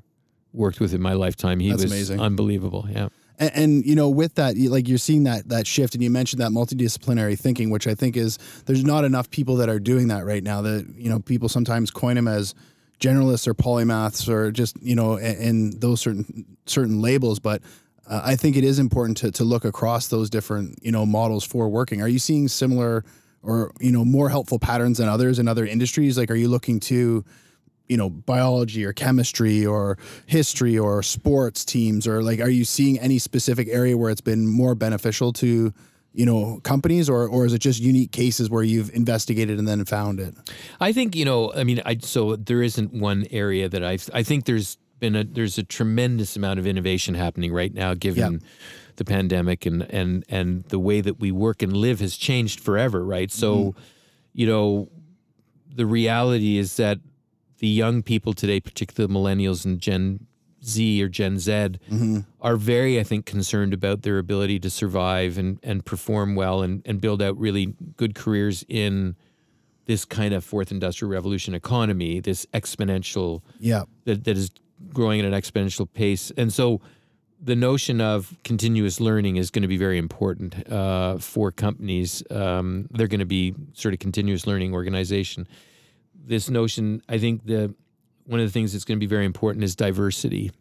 [0.53, 1.59] worked with in my lifetime.
[1.59, 2.19] He That's was amazing.
[2.21, 2.87] unbelievable.
[2.89, 3.09] Yeah.
[3.39, 6.41] And, and you know with that like you're seeing that that shift and you mentioned
[6.41, 10.25] that multidisciplinary thinking which i think is there's not enough people that are doing that
[10.25, 12.53] right now that you know people sometimes coin them as
[12.99, 17.61] generalists or polymaths or just you know and those certain certain labels but
[18.07, 21.43] uh, i think it is important to, to look across those different you know models
[21.43, 22.01] for working.
[22.01, 23.03] Are you seeing similar
[23.41, 26.17] or you know more helpful patterns than others in other industries?
[26.17, 27.25] Like are you looking to
[27.89, 32.97] you know biology or chemistry or history or sports teams or like are you seeing
[32.99, 35.73] any specific area where it's been more beneficial to
[36.13, 39.83] you know companies or or is it just unique cases where you've investigated and then
[39.85, 40.35] found it
[40.79, 41.53] I think you know.
[41.53, 43.97] I mean, I so there isn't one area that I.
[44.13, 48.41] I think there's been a there's a tremendous amount of innovation happening right now, given
[48.95, 53.03] the pandemic and and and the way that we work and live has changed forever,
[53.03, 53.31] right?
[53.31, 53.79] So, mm-hmm.
[54.33, 54.89] you know,
[55.73, 56.99] the reality is that
[57.59, 60.25] the young people today, particularly millennials and Gen
[60.63, 61.75] Z or Gen Z,
[62.41, 66.81] are very, I think, concerned about their ability to survive and and perform well and
[66.85, 69.15] and build out really good careers in
[69.85, 74.51] this kind of fourth industrial revolution economy, this exponential yeah that, that is
[74.93, 76.31] growing at an exponential pace.
[76.37, 76.79] And so
[77.41, 82.21] the notion of continuous learning is going to be very important uh, for companies.
[82.29, 85.47] Um, they're going to be sort of continuous learning organization.
[86.25, 87.73] This notion, I think the
[88.25, 90.51] one of the things that's going to be very important is diversity.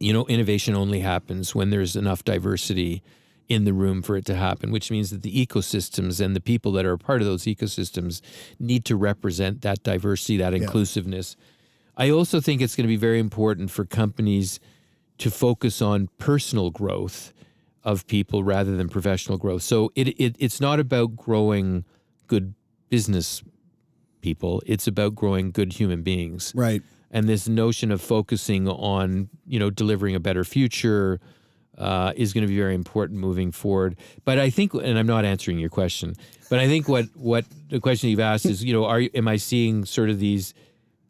[0.00, 3.02] You know, innovation only happens when there's enough diversity
[3.48, 6.72] in the room for it to happen, which means that the ecosystems and the people
[6.72, 8.20] that are a part of those ecosystems
[8.58, 11.36] need to represent that diversity, that inclusiveness.
[11.96, 14.60] I also think it's going to be very important for companies
[15.18, 17.32] to focus on personal growth
[17.82, 19.62] of people rather than professional growth.
[19.62, 21.84] So it, it it's not about growing
[22.26, 22.54] good
[22.88, 23.42] business
[24.20, 29.58] people; it's about growing good human beings right and this notion of focusing on you
[29.58, 31.20] know delivering a better future
[31.78, 33.96] uh, is going to be very important moving forward.
[34.24, 36.14] But I think, and I'm not answering your question,
[36.48, 39.36] but I think what what the question you've asked is, you know, are am I
[39.36, 40.54] seeing sort of these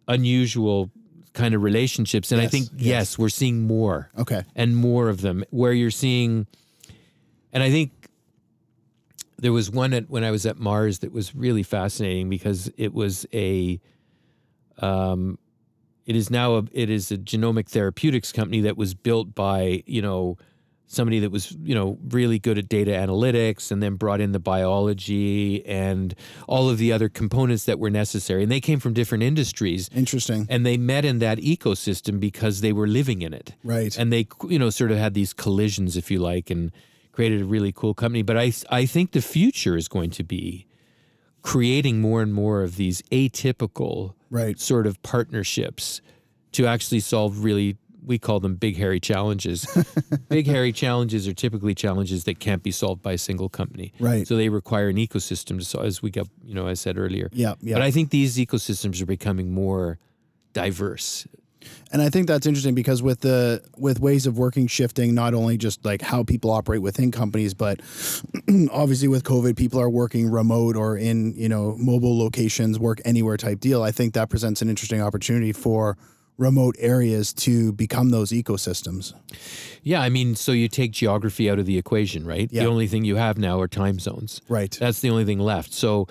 [0.08, 0.90] unusual
[1.32, 2.32] kind of relationships?
[2.32, 2.86] And I think yes.
[2.86, 6.46] yes, we're seeing more okay and more of them where you're seeing,
[7.52, 7.99] and I think
[9.40, 12.92] there was one at, when I was at MaRS that was really fascinating because it
[12.92, 13.80] was a,
[14.78, 15.38] um,
[16.06, 20.02] it is now a, it is a genomic therapeutics company that was built by you
[20.02, 20.36] know
[20.86, 24.40] somebody that was you know really good at data analytics and then brought in the
[24.40, 26.14] biology and
[26.48, 30.46] all of the other components that were necessary and they came from different industries Interesting.
[30.50, 33.96] and they met in that ecosystem because they were living in it Right.
[33.96, 36.72] and they you know sort of had these collisions if you like and
[37.20, 40.66] created a really cool company but i i think the future is going to be
[41.42, 44.58] creating more and more of these atypical right.
[44.60, 46.00] sort of partnerships
[46.52, 49.66] to actually solve really we call them big hairy challenges
[50.28, 54.26] big hairy challenges are typically challenges that can't be solved by a single company Right.
[54.26, 57.28] so they require an ecosystem to solve as we got you know i said earlier
[57.32, 57.54] Yeah.
[57.60, 57.74] Yeah.
[57.74, 59.98] but i think these ecosystems are becoming more
[60.54, 61.26] diverse
[61.92, 65.56] And I think that's interesting because with the with ways of working shifting, not only
[65.56, 67.80] just like how people operate within companies, but
[68.72, 73.36] obviously with COVID, people are working remote or in you know mobile locations, work anywhere
[73.36, 73.82] type deal.
[73.82, 75.96] I think that presents an interesting opportunity for
[76.40, 79.12] remote areas to become those ecosystems.
[79.82, 82.48] Yeah, I mean, so you take geography out of the equation, right?
[82.50, 82.64] Yeah.
[82.64, 84.40] The only thing you have now are time zones.
[84.48, 84.76] Right.
[84.80, 85.72] That's the only thing left.
[85.74, 86.08] So,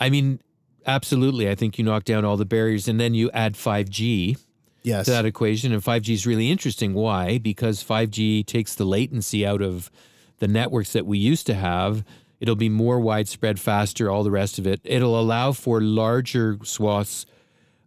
[0.00, 0.40] I mean,
[0.84, 4.36] absolutely, I think you knock down all the barriers and then you add 5G
[4.82, 5.06] Yes.
[5.06, 5.72] to that equation.
[5.72, 6.94] And 5G is really interesting.
[6.94, 7.38] Why?
[7.38, 9.90] Because 5G takes the latency out of
[10.38, 12.04] the networks that we used to have.
[12.40, 14.80] It'll be more widespread, faster, all the rest of it.
[14.84, 17.26] It'll allow for larger swaths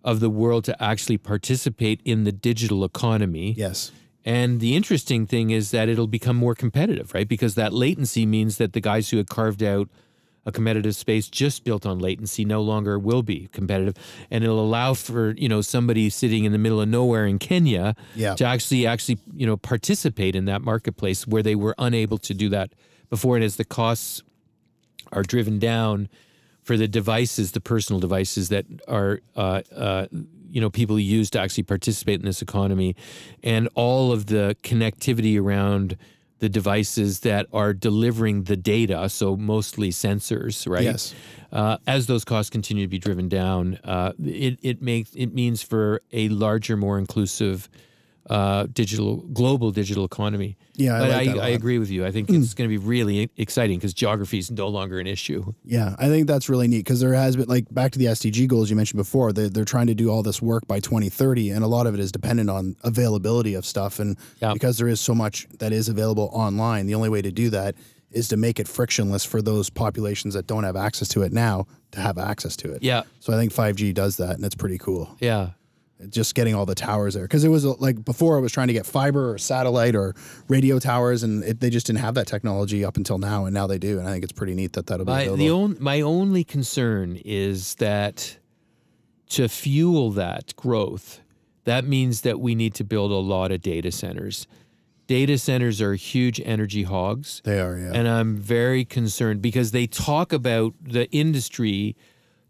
[0.04, 3.54] of the world to actually participate in the digital economy.
[3.58, 3.92] yes.
[4.24, 7.28] And the interesting thing is that it'll become more competitive, right?
[7.28, 9.90] Because that latency means that the guys who had carved out
[10.46, 13.96] a competitive space just built on latency no longer will be competitive
[14.32, 17.96] and it'll allow for you know somebody sitting in the middle of nowhere in Kenya
[18.16, 18.34] Yeah.
[18.36, 22.50] to actually actually you know participate in that marketplace where they were unable to do
[22.50, 22.72] that
[23.10, 24.24] before and as the costs
[25.12, 26.08] are driven down
[26.64, 30.06] for the devices, the personal devices that are, uh, uh,
[30.50, 32.96] you know, people use to actually participate in this economy,
[33.44, 35.98] and all of the connectivity around
[36.42, 40.84] the devices that are delivering the data, so mostly sensors, right?
[40.84, 41.14] Yes.
[41.52, 45.62] Uh, as those costs continue to be driven down, uh, it it makes it means
[45.62, 47.70] for a larger, more inclusive
[48.30, 50.58] uh, digital global digital economy.
[50.76, 51.46] Yeah, I but like I, that a lot.
[51.46, 52.06] I agree with you.
[52.06, 55.54] I think it's going to be really exciting because geography is no longer an issue.
[55.66, 58.48] Yeah, I think that's really neat because there has been like back to the SDG
[58.48, 59.34] goals you mentioned before.
[59.34, 62.00] They they're trying to do all this work by 2030, and a lot of it
[62.00, 64.00] is dependent on availability of stuff.
[64.00, 64.54] And Yeah.
[64.54, 67.76] because there is so much that is available online, the only way to do that
[68.12, 71.66] is to make it frictionless for those populations that don't have access to it now
[71.92, 72.84] to have access to it.
[72.84, 75.16] Yeah, So I think 5G does that, and it's pretty cool.
[75.22, 75.52] yeah,
[76.10, 78.68] Just getting all the towers there because it was uh, like before I was trying
[78.68, 80.16] to get fiber or satellite or
[80.48, 83.68] radio towers, and it, they just didn't have that technology up until now, and now
[83.68, 84.00] they do.
[84.00, 85.38] And I think it's pretty neat that that'll be My available.
[85.38, 88.38] the on, my only concern is that
[89.30, 91.22] to fuel that growth,
[91.64, 94.48] that means that we need to build a lot of data centers.
[95.08, 97.42] Data centers are huge energy hogs.
[97.44, 97.92] they are, yeah.
[97.94, 101.96] And I'm very concerned because they talk about the industry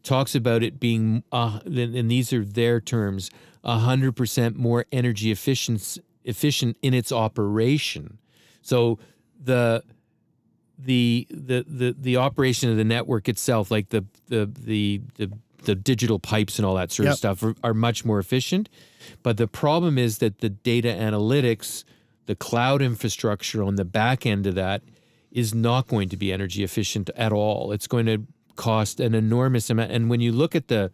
[0.04, 3.30] talks about it being, uh, and these are their terms,
[3.64, 8.18] 100% more energy efficient, efficient in its operation.
[8.62, 9.00] So
[9.44, 9.84] the
[10.84, 15.32] the the the the operation of the network itself, like the the the the,
[15.66, 17.12] the digital pipes and all that sort Yep.
[17.14, 18.68] of stuff, are, are much more efficient.
[19.22, 21.84] But the problem is that the data analytics,
[22.26, 24.82] the cloud infrastructure on the back end of that,
[25.32, 27.72] is not going to be energy efficient at all.
[27.72, 28.24] It's going to
[28.56, 29.92] cost an enormous amount.
[29.92, 30.92] And when you look at the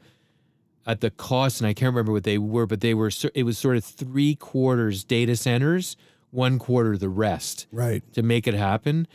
[0.86, 3.58] at the cost, and I can't remember what they were, but they were it was
[3.58, 5.98] sort of three quarters data centers,
[6.32, 8.02] one quarter the rest right.
[8.14, 9.08] to make it happen.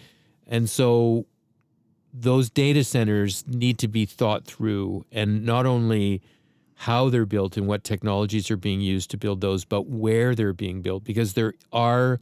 [0.46, 1.26] And so
[2.12, 6.20] those data centers need to be thought through and not only
[6.74, 10.52] how they're built and what technologies are being used to build those, but where they're
[10.52, 12.20] being built because there are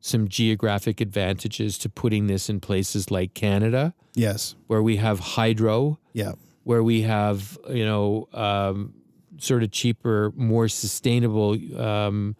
[0.00, 4.54] some geographic advantages to putting this in places like Canada Yes.
[4.66, 6.32] where we have hydro Yeah.
[6.64, 8.94] where we have you know um,
[9.38, 12.36] sort of cheaper, more sustainable um,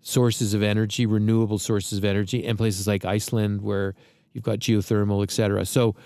[0.00, 3.94] sources of energy, renewable sources of energy, and places like Iceland where
[4.32, 5.64] you've got geothermal, et cetera.
[5.66, 5.96] So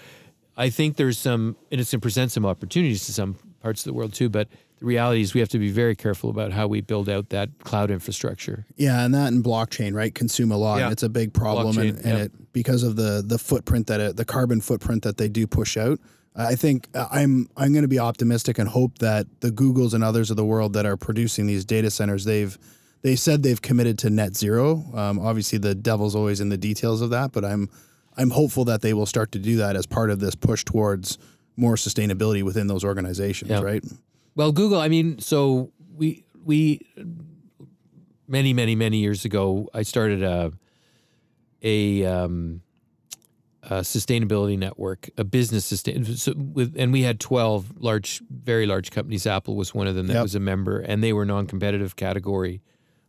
[0.56, 3.84] I think there's some, and it's going to present some opportunities to some parts of
[3.90, 4.28] the world too.
[4.28, 4.48] But
[4.82, 7.48] the reality is we have to be very careful about how we build out that
[7.60, 8.66] cloud infrastructure.
[8.74, 10.78] Yeah, and that and blockchain, right, consume a lot.
[10.78, 10.84] Yeah.
[10.86, 12.24] And it's a big problem, and, Blockchain, and yeah.
[12.24, 15.76] it because of the the footprint that it, the carbon footprint that they do push
[15.76, 16.00] out.
[16.34, 20.02] I think uh, I'm I'm going to be optimistic and hope that the Googles and
[20.02, 22.58] others of the world that are producing these data centers, they've
[23.02, 24.84] they said they've committed to net zero.
[24.94, 27.70] Um, obviously, the devil's always in the details of that, but I'm
[28.16, 31.18] I'm hopeful that they will start to do that as part of this push towards
[31.56, 33.60] more sustainability within those organizations, Yeah.
[33.60, 33.84] right?
[34.34, 34.80] Well, Google.
[34.80, 36.80] I mean, so we we
[38.26, 40.52] many many many years ago, I started a
[41.64, 42.62] a, um,
[43.62, 46.04] a sustainability network, a business sustain.
[46.16, 49.26] So with and we had twelve large, very large companies.
[49.26, 50.22] Apple was one of them that Yep.
[50.22, 52.62] was a member, and they were non-competitive category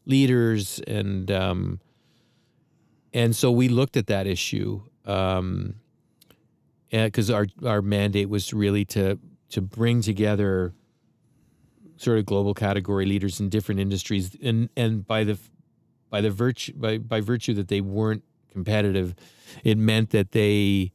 [0.05, 1.80] leaders, and um,
[3.13, 4.82] and so we looked at that issue.
[5.05, 5.76] Um,
[6.91, 9.17] because our our mandate was really to
[9.49, 10.74] to bring together
[11.97, 15.37] sort of global category leaders in different industries and and by the
[16.09, 19.15] by the virtue by, by virtue that they weren't competitive
[19.63, 20.91] it meant that they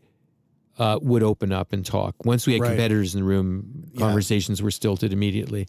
[0.79, 2.69] uh, would open up and talk once we had Right.
[2.71, 4.01] competitors in the room Yeah.
[4.01, 5.67] conversations were stilted immediately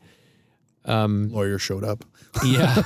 [0.86, 2.06] um, Lawyer showed up.
[2.46, 2.82] yeah.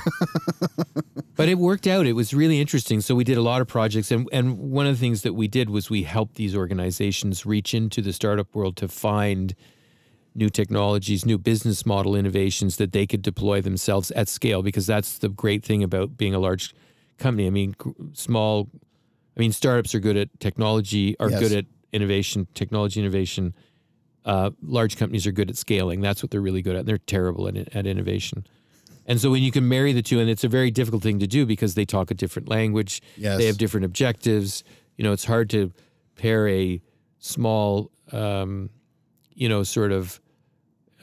[1.36, 2.06] but it worked out.
[2.06, 3.00] It was really interesting.
[3.00, 5.46] So we did a lot of projects and and one of the things that we
[5.48, 9.54] did was we helped these organizations reach into the startup world to find
[10.34, 15.18] new technologies, new business model innovations that they could deploy themselves at scale because that's
[15.18, 16.74] the great thing about being a large
[17.18, 17.46] company.
[17.46, 17.74] I mean,
[18.12, 18.68] small
[19.36, 21.40] I mean, startups are good at technology, are Yes.
[21.40, 23.52] good at innovation, technology innovation.
[24.24, 26.00] Uh, large companies are good at scaling.
[26.00, 26.86] That's what they're really good at.
[26.86, 28.46] They're terrible at, at innovation.
[29.06, 31.26] And so when you can marry the two, and it's a very difficult thing to
[31.26, 33.38] do because they talk a different language, Yes.
[33.38, 34.62] they have different objectives.
[34.96, 35.72] You know, it's hard to
[36.16, 36.80] pair a
[37.18, 38.70] small, um,
[39.34, 40.20] you know, sort of.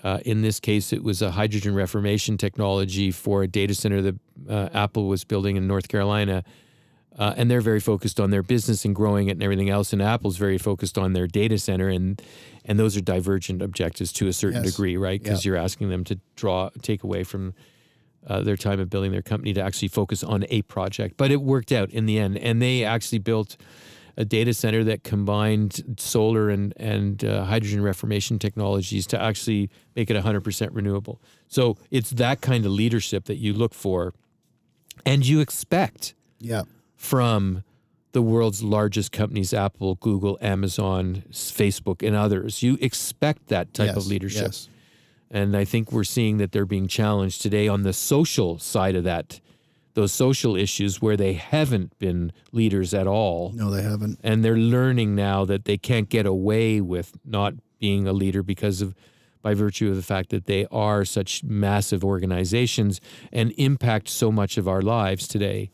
[0.03, 4.15] Uh, in this case, it was a hydrogen reformation technology for a data center that
[4.49, 6.43] uh, Apple was building in North Carolina.
[7.19, 9.91] Uh, and they're very focused on their business and growing it and everything else.
[9.91, 12.21] And Apple's very focused on their data center, and
[12.63, 14.71] and those are divergent objectives to a certain Yes.
[14.73, 15.21] degree, right?
[15.21, 17.53] Because you're asking them to draw take away from
[18.25, 21.17] uh, their time of building their company to actually focus on a project.
[21.17, 23.57] But it worked out in the end, and they actually built
[24.17, 30.09] a data center that combined solar and and uh, hydrogen reformation technologies to actually make
[30.09, 31.21] it 100% renewable.
[31.47, 34.13] So it's that kind of leadership that you look for,
[35.05, 36.63] and you expect Yeah.
[36.95, 37.63] from
[38.13, 42.61] the world's largest companies Apple, Google, Amazon, Facebook, and others.
[42.61, 44.41] You expect that type Yes, of leadership.
[44.47, 44.69] yes.
[45.29, 49.05] And I think we're seeing that they're being challenged today on the social side of
[49.05, 49.39] that,
[49.93, 53.51] those social issues where they haven't been leaders at all.
[53.53, 54.19] No, they haven't.
[54.23, 58.81] And they're learning now that they can't get away with not being a leader because
[58.81, 58.95] of
[59.41, 64.55] by virtue of the fact that they are such massive organizations and impact so much
[64.57, 65.71] of our lives today.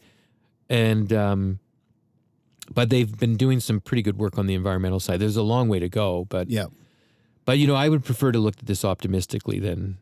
[0.69, 1.59] And um,
[2.73, 5.19] but they've been doing some pretty good work on the environmental side.
[5.19, 6.65] There's a long way to go, but Yeah.
[7.45, 9.97] but you know, I would prefer to look at this optimistically than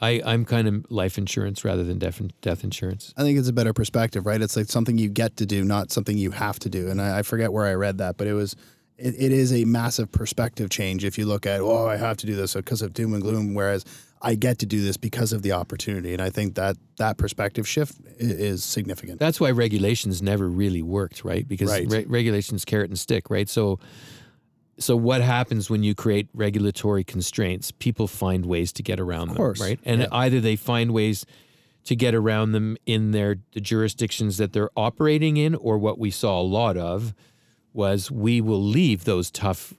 [0.00, 3.12] I, I'm kind of life insurance rather than death, death insurance.
[3.16, 4.40] I think it's a better perspective, right?
[4.40, 6.88] It's like something you get to do, not something you have to do.
[6.88, 8.54] And I, I forget where I read that, but it was,
[8.96, 12.26] it, it is a massive perspective change if you look at, oh, I have to
[12.26, 13.84] do this because of doom and gloom, whereas
[14.22, 16.12] I get to do this because of the opportunity.
[16.12, 19.20] And I think that that perspective shift is significant.
[19.20, 21.46] That's why regulations never really worked, right?
[21.46, 21.88] Because Right.
[21.88, 23.48] re- regulations carrot and stick, right?
[23.48, 23.78] So,
[24.78, 27.70] so what happens when you create regulatory constraints?
[27.72, 29.60] People find ways to get around them, course.
[29.60, 29.78] right?
[29.84, 30.08] And Yeah.
[30.12, 31.26] either they find ways
[31.84, 36.10] to get around them in their the jurisdictions that they're operating in, or what we
[36.10, 37.14] saw a lot of
[37.72, 39.72] was we will leave those tough,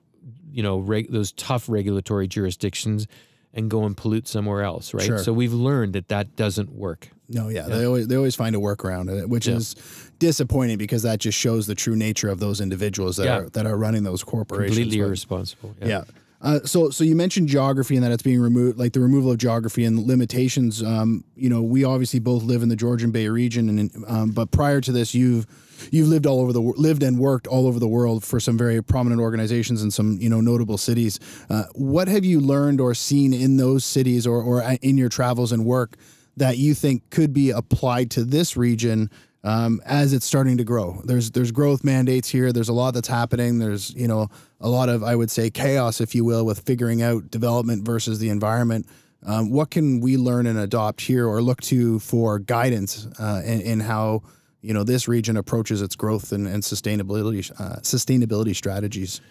[0.52, 3.08] you know, reg- those tough regulatory jurisdictions
[3.54, 5.06] and go and pollute somewhere else, right?
[5.06, 5.18] Sure.
[5.20, 7.10] So we've learned that that doesn't work.
[7.30, 9.58] No, yeah, they always they always find a workaround, uh, which Yeah.
[9.58, 9.76] is
[10.18, 13.38] disappointing because that just shows the true nature of those individuals that Yeah.
[13.40, 14.78] are that are running those corporations.
[14.78, 15.76] Completely But- irresponsible.
[15.86, 16.04] Yeah.
[16.42, 19.38] Uh, so, so you mentioned geography and that it's being removed, like the removal of
[19.38, 20.82] geography and limitations.
[20.82, 24.50] Um, you know, we obviously both live in the Georgian Bay region, and um, but
[24.50, 25.46] prior to this, you've
[25.92, 28.82] you've lived all over the lived and worked all over the world for some very
[28.82, 31.20] prominent organizations and some you know notable cities.
[31.50, 35.10] Uh, what have you learned or seen in those cities or or uh, in your
[35.10, 35.98] travels and work
[36.40, 39.10] that you think could be applied to this region?
[39.44, 41.02] um, as it's starting to grow.
[41.06, 42.52] There's there's growth mandates here.
[42.52, 43.60] There's a lot that's happening.
[43.60, 44.30] There's you know
[44.60, 48.20] a lot of I would say chaos, if you will, with figuring out development versus
[48.20, 48.88] the environment.
[49.26, 53.62] Um, what can we learn and adopt here, or look to for guidance uh, in,
[53.62, 54.24] in how
[54.62, 59.22] you know this region approaches its growth and, and sustainability uh, sustainability strategies?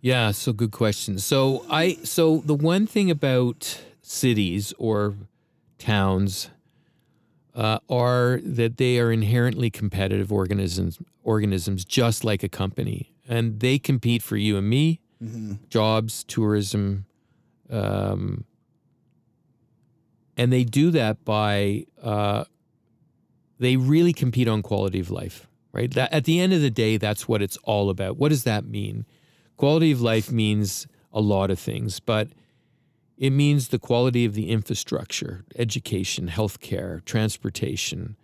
[0.00, 1.18] Yeah, so good question.
[1.18, 5.14] So I so the one thing about cities or
[5.82, 6.50] towns
[7.54, 13.78] uh, are that they are inherently competitive organisms organisms just like a company and they
[13.78, 15.00] compete for you and me
[15.68, 17.04] jobs tourism
[17.70, 18.44] um,
[20.36, 22.44] and they do that by uh,
[23.58, 25.90] they really compete on quality of life right?
[25.92, 28.16] That, at the end of the day, that's what it's all about.
[28.16, 29.06] What does that mean?
[29.56, 32.28] Quality of life means a lot of things, but
[33.22, 38.16] it means the quality of the infrastructure, education, healthcare, transportation,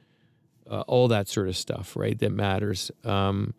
[0.69, 2.19] uh, all that sort of stuff, right?
[2.19, 2.91] That matters.
[3.05, 3.55] Um,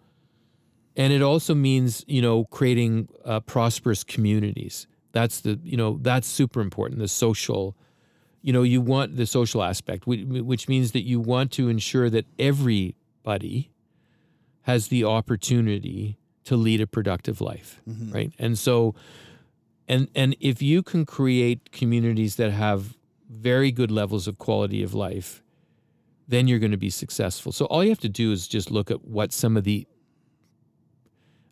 [0.97, 4.85] and it also means, you know, creating uh, prosperous communities.
[5.13, 6.99] That's the, you know, that's super important.
[6.99, 7.73] The social,
[8.41, 12.25] you know, you want the social aspect, which means that you want to ensure that
[12.37, 13.71] everybody
[14.63, 18.11] has the opportunity to lead a productive life, mm-hmm.
[18.11, 18.33] right?
[18.37, 18.93] And so,
[19.89, 22.95] and and if you can create communities that have
[23.29, 25.43] very good levels of quality of life,
[26.27, 27.51] then you're going to be successful.
[27.51, 29.87] So all you have to do is just look at what some of the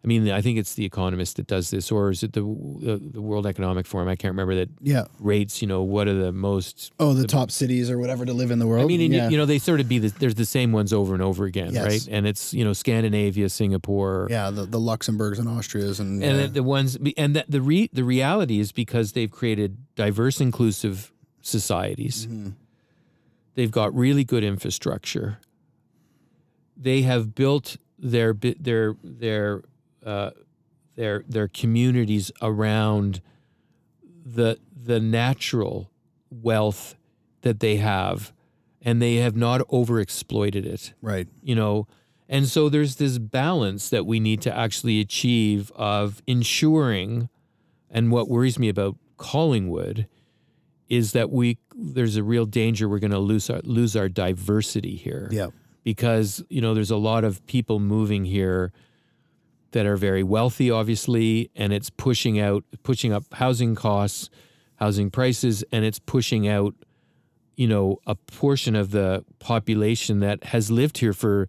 [0.03, 3.01] I mean, I think it's the Economist that does this, or is it the the,
[3.13, 4.07] the World Economic Forum?
[4.07, 4.69] I can't remember that.
[4.81, 5.05] Yeah.
[5.19, 6.93] Rates, you know, what are the most?
[6.99, 8.83] Oh, the, the top cities or whatever to live in the world.
[8.83, 9.29] I mean, yeah.
[9.29, 11.73] you know, they sort of be the, there's the same ones over and over again,
[11.73, 11.85] yes.
[11.85, 12.07] right?
[12.09, 14.27] And it's you know Scandinavia, Singapore.
[14.29, 16.43] Yeah, the, the Luxembourgs and Austrias and and yeah.
[16.43, 21.11] the, the ones and that the re, the reality is because they've created diverse, inclusive
[21.41, 22.27] societies.
[22.27, 22.49] Mm-hmm.
[23.55, 25.39] They've got really good infrastructure.
[26.77, 29.63] They have built their their their
[30.08, 30.32] uh,
[30.95, 33.22] their their communities around
[34.26, 35.91] the the natural
[36.32, 36.95] wealth
[37.41, 38.34] that they have
[38.82, 40.93] and they have not overexploited it.
[41.01, 41.28] Right.
[41.41, 41.88] You know?
[42.30, 47.30] And so there's this balance that we need to actually achieve of ensuring
[47.89, 50.08] and what worries me about Collingwood
[50.89, 54.95] is that we there's a real danger we're going to lose our lose our diversity
[54.95, 55.28] here.
[55.32, 55.49] Yeah
[55.88, 58.74] because you know there's a lot of people moving here
[59.78, 64.32] that are very wealthy, obviously, and it's pushing out, pushing up housing costs,
[64.78, 66.73] housing prices, and it's pushing out,
[67.55, 71.47] you know, a portion of the population that has lived here for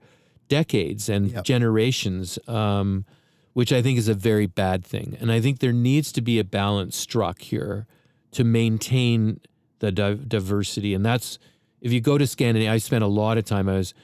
[0.49, 1.43] decades and yep.
[1.43, 3.07] generations, um,
[3.55, 5.17] which I think is a very bad thing.
[5.23, 7.87] And I think there needs to be a balance struck here
[8.33, 9.41] to maintain
[9.79, 10.93] the di- diversity.
[10.93, 11.39] And that's
[11.81, 13.71] if you go to Scandinavia, I spent a lot of time.
[13.71, 13.95] I was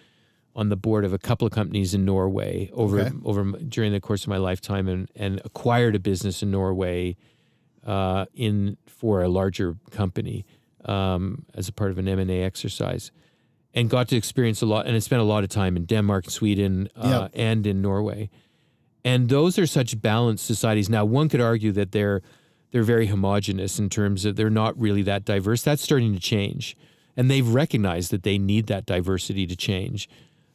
[0.57, 3.11] on the board of a couple of companies in Norway over okay.
[3.25, 7.17] over during the course of my lifetime, and and acquired a business in Norway,
[7.85, 10.47] uh, in for a larger company
[10.85, 13.11] um, as a part of an M and A exercise,
[13.75, 14.87] and got to experience a lot.
[14.87, 17.33] And I spent a lot of time in Denmark, Sweden, uh, yep.
[17.35, 18.31] and in Norway,
[19.05, 20.89] and those are such balanced societies.
[20.89, 22.23] Now, one could argue that they're
[22.71, 25.63] they're very homogenous in terms of they're not really that diverse.
[25.63, 26.77] That's starting to change,
[27.17, 30.09] and they've recognized that they need that diversity to change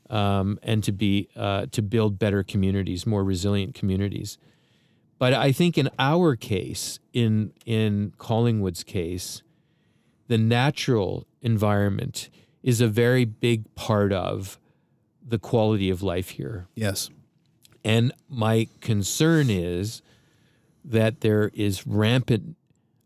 [0.09, 4.37] um, and to be uh, to build better communities, more resilient communities.
[5.17, 9.43] But I think in our case, in in Collingwood's case,
[10.27, 12.29] the natural environment
[12.63, 14.59] is a very big part of
[15.25, 16.67] the quality of life here.
[16.75, 17.09] Yes.
[17.83, 20.01] And my concern is
[20.83, 22.55] that there is rampant,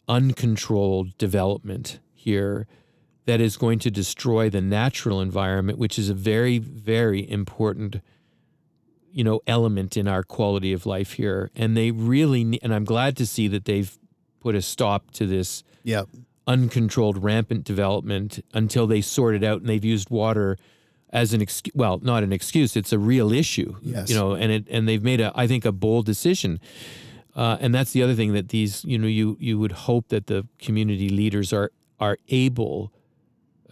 [0.07, 2.67] uncontrolled development here
[3.25, 8.01] that is going to destroy the natural environment, which is a very, very important,
[9.11, 11.49] you know, element in our quality of life here.
[11.55, 13.97] And they really, and I'm glad to see that they've
[14.41, 16.09] put a stop to this yep.
[16.45, 20.57] uncontrolled, rampant development until they sort it out, and they've used water
[21.11, 21.73] as an excuse.
[21.73, 23.77] Well, not an excuse; it's a real issue.
[23.81, 24.09] Yes.
[24.09, 26.59] you know, and it and they've made a, I think, a bold decision.
[27.35, 30.27] Uh, and that's the other thing that these, you know, you you would hope that
[30.27, 32.91] the community leaders are are able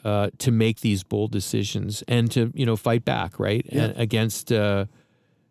[0.04, 3.91] uh, to make these bold decisions and to you know fight back right yeah.
[3.95, 4.86] against uh,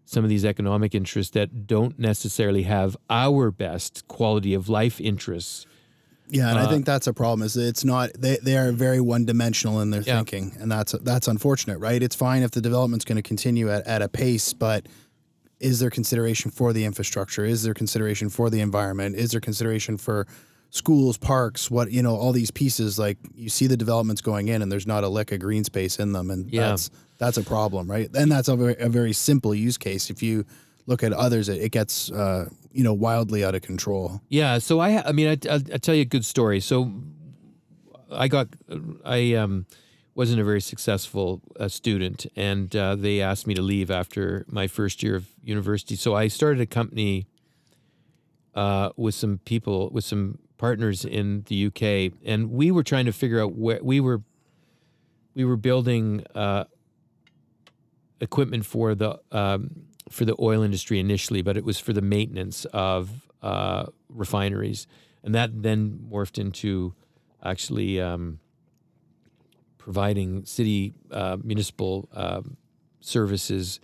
[0.05, 5.67] some of these economic interests that don't necessarily have our best quality of life interests.
[6.29, 7.45] Yeah, and uh, I think that's a problem.
[7.45, 10.17] Is it's not they, they are very one dimensional in their yeah.
[10.17, 12.03] thinking, and that's that's unfortunate, right?
[12.03, 14.87] It's fine if the development's going to continue at, at a pace, but
[15.61, 17.45] is there consideration for the infrastructure?
[17.45, 19.17] Is there consideration for the environment?
[19.17, 20.27] Is there consideration for
[20.71, 22.99] schools, parks, what you know, all these pieces.
[22.99, 25.99] Like you see the developments going in, and there's not a lick of green space
[25.99, 26.71] in them, and yeah.
[26.71, 28.09] that's that's a problem, right?
[28.15, 30.11] And that's a very, a very simple use case.
[30.11, 30.47] If you
[30.87, 34.21] look at others, it, it gets uh, you know wildly out of control.
[34.29, 34.59] Yeah.
[34.59, 36.61] So I, I mean, I, I'll, I'll tell you a good story.
[36.61, 36.93] So
[38.11, 38.49] I got,
[39.05, 39.67] I um,
[40.15, 44.67] wasn't a very successful uh, student, and uh, they asked me to leave after my
[44.67, 45.97] first year of university.
[45.97, 47.27] So I started a company
[48.55, 53.13] uh, with some people, with some partners in the UK, and we were trying to
[53.13, 54.23] figure out where we were.
[55.35, 56.65] We were building uh,
[58.21, 59.71] equipment for the um,
[60.11, 64.87] for the oil industry initially, but it was for the maintenance of uh, refineries,
[65.25, 66.95] and that then morphed into
[67.43, 68.39] actually um,
[69.79, 72.59] providing city uh, municipal um,
[73.01, 73.81] services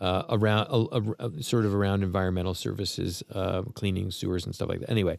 [0.00, 4.80] uh, around uh, uh, sort of around environmental services, uh, cleaning sewers and stuff like
[4.80, 4.90] that.
[4.90, 5.18] Anyway,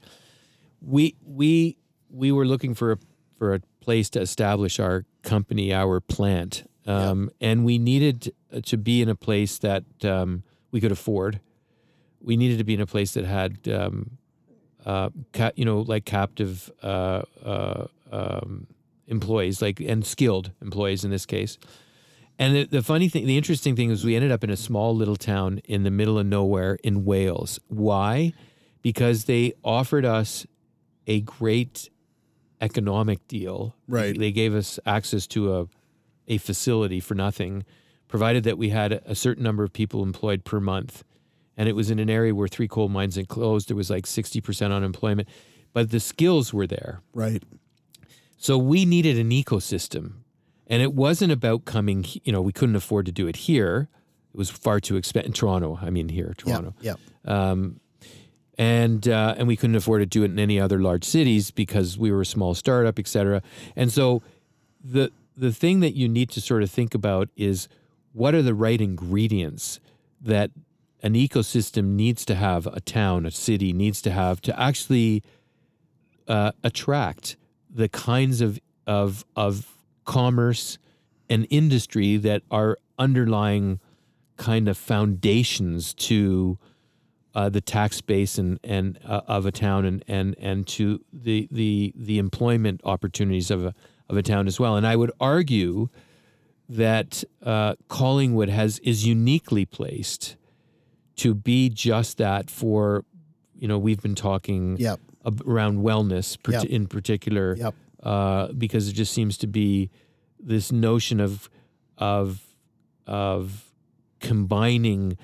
[0.81, 1.77] we we
[2.09, 2.97] we were looking for a
[3.37, 8.33] for a place to establish our company, our plant, um, and we needed
[8.65, 11.39] to be in a place that um, we could afford.
[12.21, 14.17] We needed to be in a place that had, um,
[14.85, 18.67] uh, ca- you know, like captive uh, uh, um,
[19.07, 21.57] employees, like and skilled employees in this case.
[22.39, 24.95] And the, the funny thing, the interesting thing is, we ended up in a small
[24.95, 27.59] little town in the middle of nowhere in Wales.
[27.67, 28.33] Why?
[28.81, 30.45] Because they offered us
[31.07, 31.89] a great
[32.61, 33.75] economic deal.
[33.87, 34.17] Right.
[34.17, 35.67] They gave us access to a
[36.27, 37.63] a facility for nothing,
[38.07, 41.03] provided that we had a certain number of people employed per month.
[41.55, 43.69] And it was in an area where three coal mines had closed.
[43.69, 45.27] There was like 60% unemployment,
[45.73, 47.01] but the skills were there.
[47.13, 47.43] Right.
[48.37, 50.13] So we needed an ecosystem.
[50.67, 53.87] And it wasn't about coming, you know, we couldn't afford to do it here.
[54.33, 55.79] It was far too expensive in Toronto.
[55.81, 56.75] I mean, here, Toronto.
[56.81, 56.95] Yeah.
[57.25, 57.79] Um,
[58.57, 61.97] and uh, and we couldn't afford to do it in any other large cities because
[61.97, 63.41] we were a small startup, et cetera.
[63.75, 64.21] And so
[64.83, 67.67] the the thing that you need to sort of think about is
[68.13, 69.79] what are the right ingredients
[70.19, 70.49] that
[71.03, 75.21] an ecosystem needs to have, a town, a city needs to have to actually
[76.27, 77.37] uh, attract
[77.69, 80.79] the kinds of of of commerce
[81.29, 83.79] and industry that are underlying
[84.37, 86.57] kind of foundations to
[87.37, 91.47] uh, the tax base and and uh, of a town and and and to the
[91.51, 93.73] the the employment opportunities of a
[94.09, 94.75] of a town as well.
[94.77, 95.89] And I would argue
[96.69, 100.35] that uh, Collingwood has is uniquely placed
[101.17, 102.49] to be just that.
[102.49, 103.05] For
[103.59, 104.99] you know, we've been talking Yep.
[105.45, 106.65] around wellness part- Yep.
[106.77, 107.75] in particular Yep.
[108.03, 109.89] uh, because it just seems to be
[110.39, 111.49] this notion of
[111.97, 112.41] of
[113.07, 113.71] of
[114.19, 115.17] combining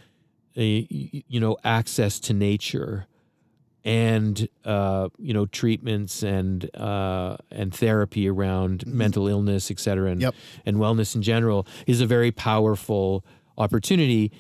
[0.58, 3.08] a, you know access to nature
[3.86, 10.22] and uh, you know treatments and uh, and therapy around mental illness, et cetera, and,
[10.22, 10.36] Yep.
[10.66, 13.26] and wellness in general is a very powerful
[13.58, 14.32] opportunity.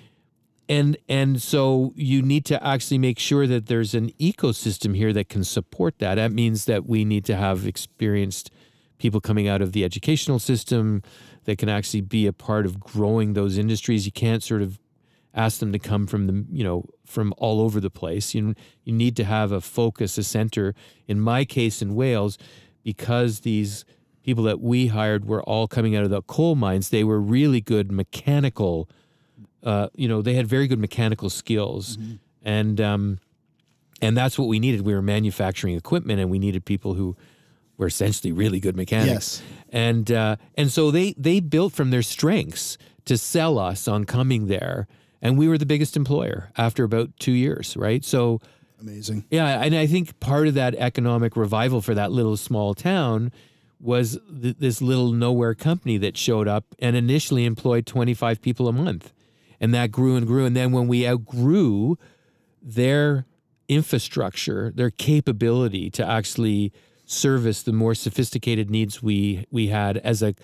[0.69, 5.27] And and so you need to actually make sure that there's an ecosystem here that
[5.27, 6.15] can support that.
[6.15, 8.49] That means that we need to have experienced
[8.97, 11.01] people coming out of the educational system
[11.43, 14.05] that can actually be a part of growing those industries.
[14.05, 14.79] You can't sort of
[15.33, 18.33] ask them to come from the you know from all over the place.
[18.33, 20.73] You you need to have a focus, a center.
[21.07, 22.37] In my case, in Wales,
[22.83, 23.85] because these
[24.23, 27.61] people that we hired were all coming out of the coal mines, they were really
[27.61, 28.89] good mechanical.
[29.63, 31.97] Uh, you know, they had very good mechanical skills,
[32.41, 33.19] and um,
[34.01, 34.81] and that's what we needed.
[34.81, 37.15] We were manufacturing equipment, and we needed people who
[37.77, 39.41] were essentially really good mechanics.
[39.41, 39.43] Yes.
[39.69, 44.47] And uh, and so they they built from their strengths to sell us on coming
[44.47, 44.87] there,
[45.23, 48.03] and we were the biggest employer after about two years, right?
[48.05, 48.41] So
[48.79, 49.25] Amazing.
[49.31, 53.31] yeah, and I think part of that economic revival for that little small town
[53.79, 58.73] was th- this little nowhere company that showed up and initially employed 25 people a
[58.73, 59.13] month.
[59.59, 60.45] And that grew and grew.
[60.45, 61.97] And then when we outgrew
[62.61, 63.25] their
[63.69, 66.73] infrastructure, their capability to actually
[67.05, 70.35] service the more sophisticated needs we we had as a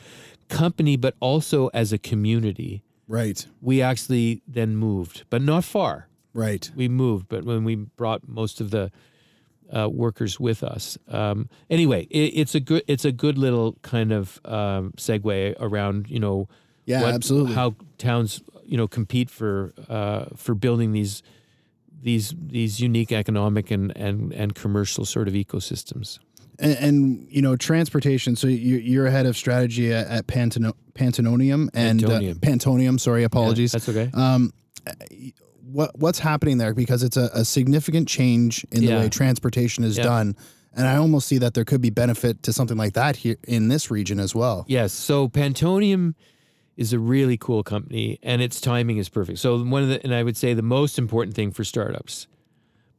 [0.47, 3.45] company, but also as a community, Right.
[3.62, 6.70] we actually then moved, but not far Right.
[6.76, 8.91] we moved, but when we brought most of the
[9.76, 10.97] uh, workers with us.
[11.07, 16.10] Um, anyway, it, it's a good it's a good little kind of um, segue around
[16.10, 16.47] you know
[16.86, 17.53] Yeah, absolutely.
[17.55, 21.22] how towns you know compete for uh, for building these
[22.01, 26.20] these these unique economic and and and commercial sort of ecosystems.
[26.60, 31.70] And, and you know transportation so you, you're ahead of strategy at, at Pantano- pantanonium
[31.74, 32.32] and Pantonium.
[32.36, 34.10] Uh, pantonium sorry apologies That's okay.
[34.14, 34.51] um
[35.64, 39.97] what what's happening there because it's a, a significant change in the way transportation is
[39.97, 40.03] Yeah.
[40.03, 40.36] done
[40.74, 43.68] and i almost see that there could be benefit to something like that here in
[43.68, 44.93] this region as well Yes.
[44.93, 46.16] So Pantonium
[46.78, 49.38] is a really cool company and its timing is perfect.
[49.39, 52.26] So one of the and I would say the most important thing for startups,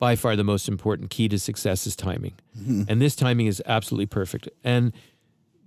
[0.01, 2.32] by far the most important key to success is timing.
[2.59, 2.82] Mm-hmm.
[2.88, 4.48] And this timing is absolutely perfect.
[4.64, 4.92] And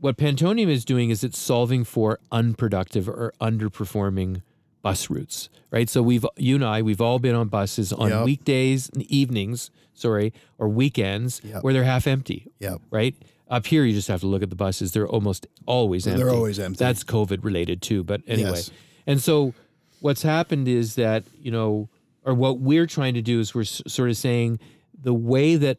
[0.01, 4.41] what Pantonium is doing is it's solving for unproductive or underperforming
[4.81, 5.87] bus routes, right?
[5.89, 8.25] So we've you and I we've all been on buses on Yep.
[8.25, 11.63] weekdays and evenings, sorry, or weekends Yep.
[11.63, 13.15] where they're half empty yeah right?
[13.49, 14.93] Up here, you just have to look at the buses.
[14.93, 16.23] They're almost always empty.
[16.23, 16.77] They're always empty.
[16.79, 18.03] That's COVID related too.
[18.03, 18.71] But anyway, Yes.
[19.05, 19.53] and so
[19.99, 21.87] what's happened is that, you know,
[22.25, 24.59] or what we're trying to do is we're sort of saying
[24.99, 25.77] the way that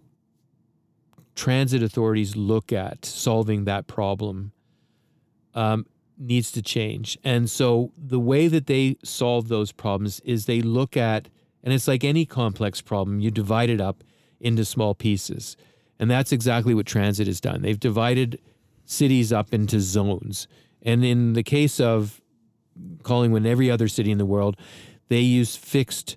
[1.35, 4.53] transit authorities look at solving that problem
[5.55, 5.87] um,
[6.19, 7.19] needs to change.
[7.25, 11.29] And so the way that they solve those problems is they look at,
[11.63, 14.05] and it's like any complex problem, you divide it up
[14.41, 15.57] into small pieces.
[15.99, 17.63] And that's exactly what transit has done.
[17.63, 18.39] They've divided
[18.85, 20.47] cities up into zones.
[20.83, 22.21] And in the case of
[23.03, 24.57] Collingwood and every other city in the world,
[25.09, 26.17] they use fixed,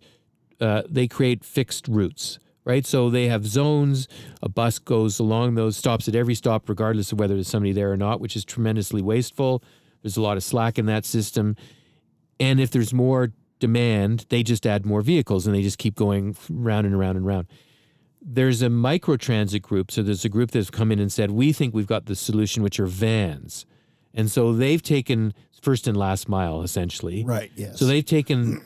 [0.59, 2.85] uh, they create fixed routes, right?
[2.85, 4.07] So they have zones.
[4.41, 7.91] A bus goes along those, stops at every stop, regardless of whether there's somebody there
[7.91, 9.63] or not, which is tremendously wasteful.
[10.01, 11.55] There's a lot of slack in that system.
[12.39, 16.35] And if there's more demand, they just add more vehicles and they just keep going
[16.49, 17.47] round and around and round.
[18.21, 19.89] There's a microtransit group.
[19.89, 22.61] So there's a group that's come in and said, we think we've got the solution,
[22.61, 23.65] which are vans.
[24.13, 27.23] And so they've taken first and last mile essentially.
[27.23, 27.51] Right.
[27.55, 27.79] Yes.
[27.79, 28.61] So they've taken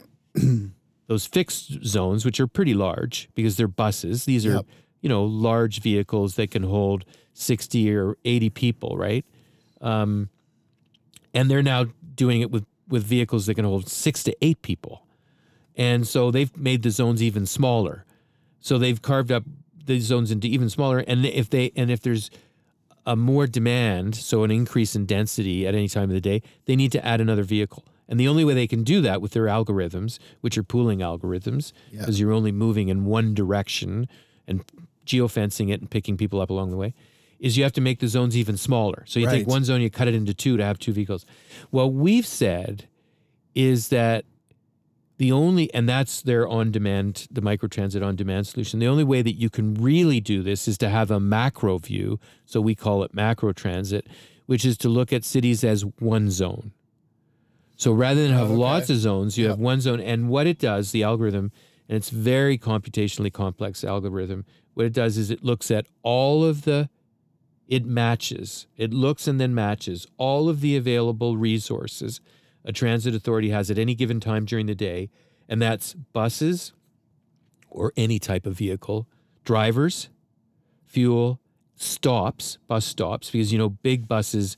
[1.12, 4.24] those fixed zones, which are pretty large because they're buses.
[4.24, 4.66] These are, Yep.
[5.02, 7.04] you know, large vehicles that can hold
[7.34, 9.26] 60 or 80 people, right?
[9.82, 10.30] Um,
[11.34, 15.06] and they're now doing it with, with vehicles that can hold six to eight people.
[15.76, 18.06] And so they've made the zones even smaller.
[18.62, 19.44] So they've carved up
[19.86, 21.00] the zones into even smaller.
[21.00, 22.30] And if they and if there's
[23.06, 26.78] a more demand, so an increase in density at any time of the day, they
[26.78, 27.84] need to add another vehicle.
[28.10, 31.72] And the only way they can do that with their algorithms, which are pooling algorithms,
[31.92, 32.00] Yeah.
[32.02, 34.08] because you're only moving in one direction
[34.48, 34.64] and
[35.06, 36.94] geofencing it and picking people up along the way,
[37.40, 39.04] is you have to make the zones even smaller.
[39.08, 39.40] So you Right.
[39.40, 41.26] take one zone, you cut it into two to have two vehicles.
[41.70, 42.86] What we've said
[43.56, 44.26] is that
[45.18, 49.22] the only and that's their on demand the microtransit on demand solution the only way
[49.22, 53.04] that you can really do this is to have a macro view so we call
[53.04, 54.08] it macro transit
[54.48, 56.72] which is to look at cities as one zone
[57.82, 58.62] so rather than have oh, Okay.
[58.70, 61.52] lots of zones you have one zone and what it does the algorithm
[61.90, 66.64] and it's very computationally complex algorithm what it does is it looks at all of
[66.64, 66.90] the
[67.68, 72.22] it matches it looks and then matches all of the available resources
[72.64, 75.10] a transit authority has at any given time during the day,
[75.50, 76.74] and that's buses
[77.70, 79.08] or any type of vehicle,
[79.44, 80.10] drivers,
[80.86, 81.40] fuel,
[81.76, 84.58] stops, bus stops, because you know big buses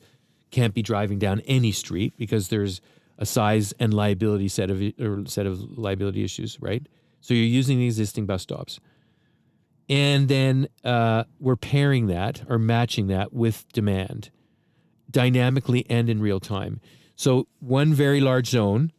[0.52, 2.82] can't be driving down any street because there's
[3.24, 6.86] a size and liability set of or set of liability issues, right?
[7.22, 8.82] So you're using the existing bus stops.
[9.88, 14.30] And then uh, we're pairing that or matching that with demand
[15.10, 16.82] dynamically and in real time.
[17.16, 18.92] So one very large zone,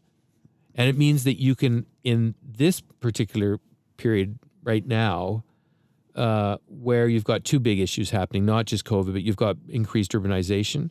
[0.74, 3.60] and it means that you can in this particular
[3.98, 5.44] period right now,
[6.14, 10.12] uh, where you've got two big issues happening, not just COVID, but you've got increased
[10.12, 10.90] urbanization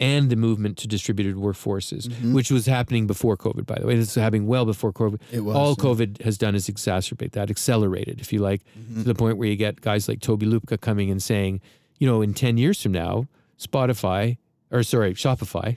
[0.00, 3.96] and the movement to distributed workforces, which was happening before COVID, by the way.
[3.96, 5.20] This is happening well before COVID.
[5.30, 5.84] It was, All yeah.
[5.84, 8.62] COVID has done is exacerbate that, accelerate if you like,
[8.94, 11.60] to the point where you get guys like Tobi Lütke coming and saying,
[11.98, 13.28] you know, in 10 years from now,
[13.58, 14.38] Spotify,
[14.70, 15.76] or sorry, Shopify,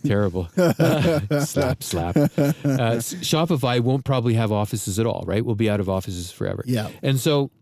[0.04, 0.48] terrible,
[1.46, 2.16] slap, slap.
[2.16, 5.44] Uh, Shopify won't probably have offices at all, right?
[5.44, 6.64] We'll be out of offices forever.
[6.66, 6.88] Yeah.
[7.00, 7.52] And so,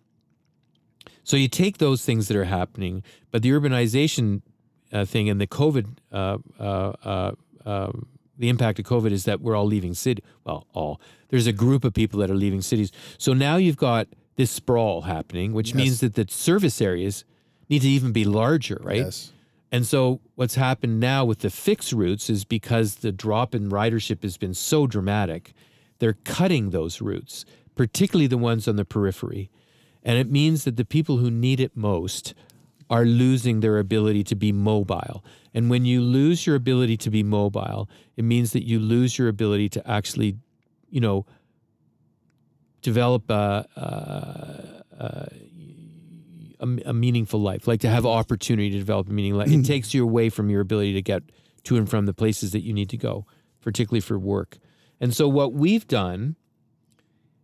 [1.25, 4.41] so you take those things that are happening, but the urbanization
[4.95, 7.33] uh, thing and the COVID, uh, uh, uh,
[7.67, 8.07] um,
[8.39, 10.23] the impact of COVID is that we're all leaving city.
[10.45, 12.93] Well, all there's a group of people that are leaving cities.
[13.19, 15.75] So now you've got this sprawl happening, which Yes.
[15.77, 17.25] means that the service areas
[17.69, 18.99] need to even be larger, right?
[18.99, 19.33] Yes.
[19.73, 24.23] And so what's happened now with the fixed routes is because the drop in ridership
[24.23, 25.53] has been so dramatic,
[25.99, 29.51] they're cutting those routes, particularly the ones on the periphery.
[30.05, 32.35] And it means that the people who need it most
[32.91, 35.25] are losing their ability to be mobile.
[35.53, 39.29] And when you lose your ability to be mobile, it means that you lose your
[39.29, 40.37] ability to actually,
[40.91, 41.27] you know,
[42.83, 45.05] develop a, a,
[46.61, 49.49] a, a, meaningful life, like to have opportunity to develop a meaningful life.
[49.49, 49.63] It mm-hmm.
[49.63, 51.23] takes you away from your ability to get
[51.65, 53.27] to and from the places that you need to go,
[53.63, 54.59] particularly for work.
[55.01, 56.37] And so what we've done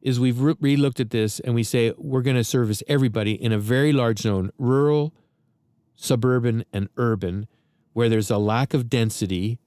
[0.02, 3.52] is we've re- re-looked at this and we say we're going to service everybody in
[3.52, 5.14] a very large zone, rural,
[6.00, 7.46] suburban, and urban,
[7.92, 9.58] where there's a lack of density.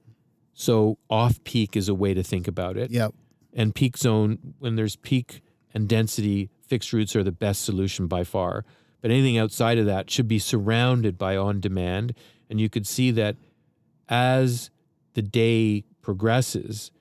[0.54, 3.14] So off peak is a way to think about it Yep.
[3.54, 5.42] and peak zone when there's peak
[5.74, 8.64] and density fixed routes are the best solution by far
[9.02, 12.14] but anything outside of that should be surrounded by on demand
[12.52, 13.36] and you could see that
[14.08, 14.70] as
[15.16, 16.92] the day progresses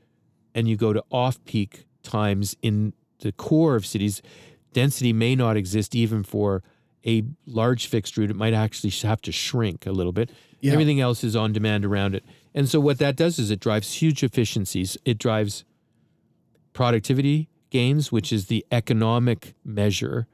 [0.54, 4.22] and you go to off peak times in the core of cities
[4.72, 6.62] density may not exist even for
[7.06, 10.30] a large fixed route it might actually have to shrink a little bit
[10.60, 10.72] Yeah.
[10.72, 12.24] everything else is on demand around it
[12.54, 15.64] and so what that does is it drives huge efficiencies it drives
[16.72, 20.26] productivity gains, which is the economic measure,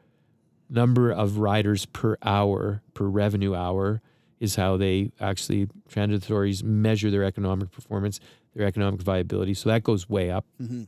[0.68, 4.00] number of riders per hour, per revenue hour.
[4.40, 8.20] is how they actually transit authorities measure their economic performance,
[8.54, 9.52] their economic viability.
[9.54, 10.44] So that goes way up.
[10.62, 10.84] Mm-hmm.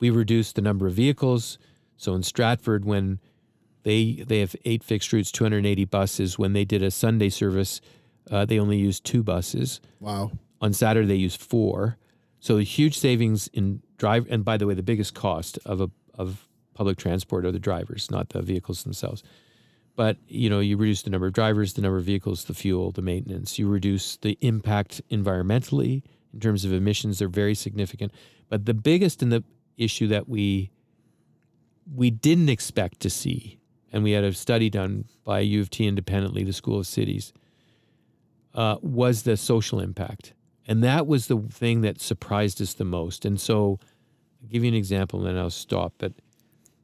[0.00, 1.56] We reduced the number of vehicles.
[1.96, 3.20] So in Stratford, when
[3.82, 6.38] they they have eight fixed routes, 280 buses.
[6.38, 7.80] When they did a Sunday service,
[8.30, 9.80] uh, they only used two buses.
[10.00, 10.32] Wow.
[10.60, 11.98] On Saturday, they used four.
[12.40, 14.26] So a huge savings in drive.
[14.30, 18.10] And by the way, the biggest cost of a of public transport are the drivers,
[18.10, 19.22] not the vehicles themselves.
[19.94, 22.92] But you know, you reduce the number of drivers, the number of vehicles, the fuel,
[22.92, 23.58] the maintenance.
[23.58, 26.02] You reduce the impact environmentally
[26.32, 27.18] in terms of emissions.
[27.18, 28.12] They're very significant.
[28.48, 29.44] But the biggest and the
[29.76, 30.70] issue that we
[31.94, 33.58] we didn't expect to see,
[33.92, 37.32] and we had a study done by U of T independently, the School of Cities,
[38.54, 40.32] uh, was the social impact.
[40.66, 43.24] And that was the thing that surprised us the most.
[43.24, 43.78] And so,
[44.42, 45.94] I'll give you an example and then I'll stop.
[45.98, 46.12] But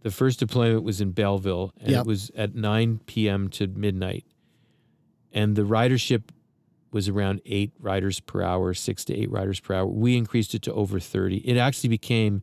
[0.03, 2.01] the first deployment was in Belleville, and Yep.
[2.03, 3.49] it was at 9 p.m.
[3.51, 4.25] to midnight.
[5.33, 6.25] And the ridership
[6.91, 9.87] was around eight riders per hour, six to eight riders per hour.
[9.87, 11.39] We increased it to over 30.
[11.39, 12.43] It actually became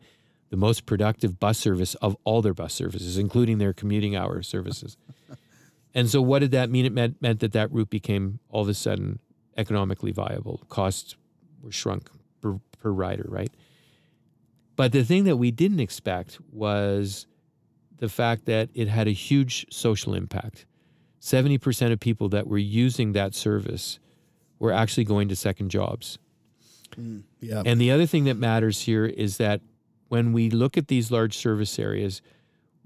[0.50, 4.98] the most productive bus service of all their bus services, including their commuting hour services.
[5.96, 6.86] and so, what did that mean?
[6.86, 9.20] It meant, meant that that route became all of a sudden
[9.58, 10.62] economically viable.
[10.70, 11.16] Costs
[11.62, 12.10] were shrunk
[12.42, 13.52] per, per rider, right?
[14.76, 17.28] But the thing that we didn't expect was
[17.98, 20.66] the fact that it had a huge social impact.
[21.22, 24.00] 70% of people that were using that service
[24.60, 26.20] were actually going to second jobs.
[27.00, 27.64] Mm, yeah.
[27.66, 29.62] And the other thing that matters here is that
[30.08, 32.22] when we look at these large service areas,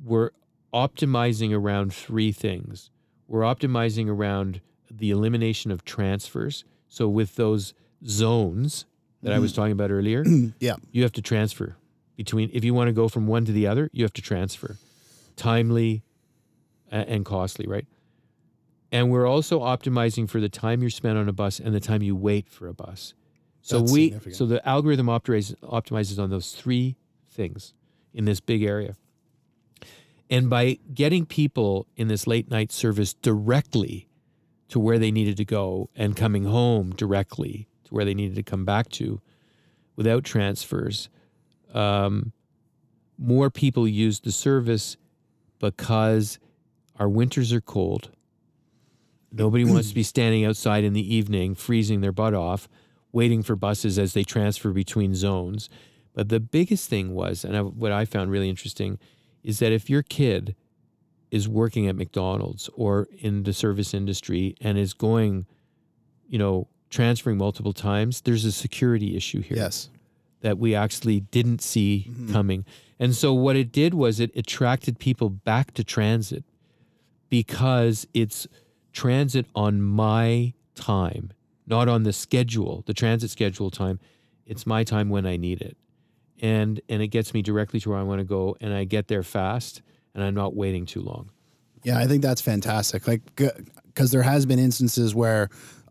[0.03, 0.31] we're
[0.73, 2.89] optimizing around three things.
[3.27, 6.63] We're optimizing around the elimination of transfers.
[6.87, 7.73] So, with those
[8.05, 8.85] zones
[9.21, 9.61] that I was mm-hmm.
[9.61, 10.23] talking about earlier,
[10.59, 10.75] yeah.
[10.91, 11.75] you have to transfer
[12.15, 14.77] between, if you want to go from one to the other, you have to transfer
[15.35, 16.03] timely
[16.91, 17.85] and costly, right?
[18.91, 22.01] And we're also optimizing for the time you're spent on a bus and the time
[22.01, 23.13] you wait for a bus.
[23.61, 26.95] So That's we so the algorithm optimizes optimizes on those three
[27.39, 27.73] things
[28.13, 28.97] in this big area.
[30.29, 34.09] And by getting people in this late night service directly
[34.67, 38.43] to where they needed to go and coming home directly to where they needed to
[38.43, 39.21] come back to
[39.95, 41.09] without transfers,
[41.73, 42.33] um,
[43.17, 44.97] more people used the service
[45.59, 46.39] because
[46.97, 48.09] our winters are cold.
[49.31, 52.67] Nobody wants to be standing outside in the evening, freezing their butt off,
[53.11, 55.69] waiting for buses as they transfer between zones.
[56.19, 58.99] But the biggest thing was, and I, what I found really interesting,
[59.41, 60.53] is that if your kid
[61.31, 65.45] is working at McDonald's or in the service industry and is going,
[66.27, 69.89] you know, transferring multiple times, there's a security issue here Yes.
[70.41, 72.33] that we actually didn't see Mm-hmm.
[72.33, 72.65] coming.
[72.99, 76.43] And so what it did was it attracted people back to transit
[77.29, 78.45] because it's
[78.91, 81.31] transit on my time,
[81.65, 84.01] not on the schedule, the transit schedule time.
[84.45, 85.77] It's my time when I need it.
[86.41, 89.07] And and it gets me directly to where I want to go and I get
[89.07, 89.81] there fast
[90.15, 91.29] and I'm not waiting too long.
[91.83, 93.07] Yeah, I think that's fantastic.
[93.07, 95.49] Like, because there has been instances where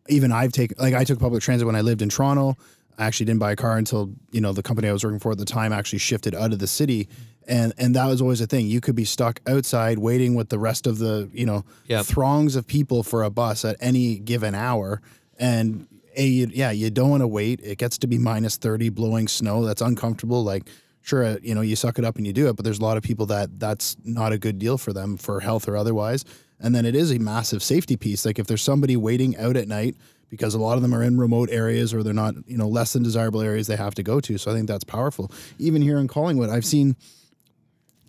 [0.09, 2.57] even I've taken, like, I took public transit when I lived in Toronto.
[2.99, 5.33] I actually didn't buy a car until you know the company I was working for
[5.33, 7.09] at the time actually shifted out of the city,
[7.47, 8.67] and and that was always a thing.
[8.67, 12.07] You could be stuck outside waiting with the rest of the you know Yep.
[12.07, 15.01] throngs of people for a bus at any given hour,
[15.39, 15.87] and
[16.19, 17.61] a you, yeah you don't want to wait.
[17.62, 19.64] It gets to be minus thirty, blowing snow.
[19.64, 20.45] That's uncomfortable.
[20.45, 20.64] Like
[21.01, 22.83] sure, uh, you know, you suck it up and you do it, but there's a
[22.83, 26.25] lot of people that that's not a good deal for them for health or otherwise.
[26.61, 28.27] And then it is a massive safety piece.
[28.27, 29.95] Like if there's somebody waiting out at night
[30.29, 32.93] because a lot of them are in remote areas or they're not, you know, less
[32.93, 34.37] than desirable areas they have to go to.
[34.37, 35.31] So I think that's powerful.
[35.59, 36.97] Even here in Collingwood, I've seen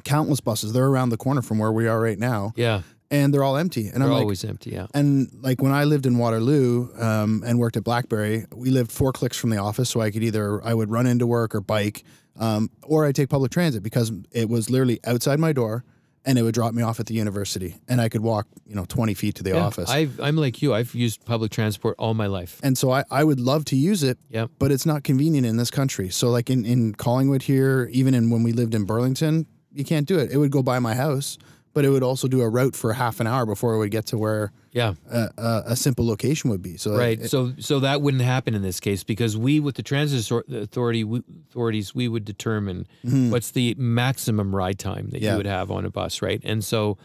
[0.03, 0.73] countless buses.
[0.73, 2.81] They're around the corner from where we are right now, Yeah.
[3.11, 3.87] And they're all empty.
[3.87, 4.71] And They're I'm like, always empty.
[4.71, 4.87] Yeah.
[4.93, 9.11] and like when I lived in Waterloo um, and worked at BlackBerry, we lived four
[9.11, 12.03] clicks from the office, so I could either I would run into work or bike,
[12.37, 15.83] um, or I'd take public transit because it was literally outside my door,
[16.25, 18.85] and it would drop me off at the university, and I could walk you know
[18.85, 19.89] twenty feet to the Yeah, office.
[19.89, 20.73] I've, I'm like you.
[20.73, 22.59] I've used public transport all my life.
[22.61, 24.51] and so I, I would love to use it, Yep.
[24.59, 26.09] but it's not convenient in this country.
[26.09, 30.07] So like in, in Collingwood here, even in when we lived in Burlington, you can't
[30.07, 30.31] do it.
[30.31, 31.37] It would go by my house,
[31.79, 34.05] but it would also do a route for half an hour before it would get
[34.07, 34.95] to where Yeah.
[35.09, 36.75] a, a, a simple location would be.
[36.75, 37.17] So Right.
[37.21, 41.05] it- so so that wouldn't happen in this case because we, with the transit authority
[41.05, 45.23] we, authorities, we would determine what's the maximum ride time that Mm-hmm.
[45.23, 45.31] Yeah.
[45.31, 46.41] you would have on a bus, right?
[46.43, 46.97] And so,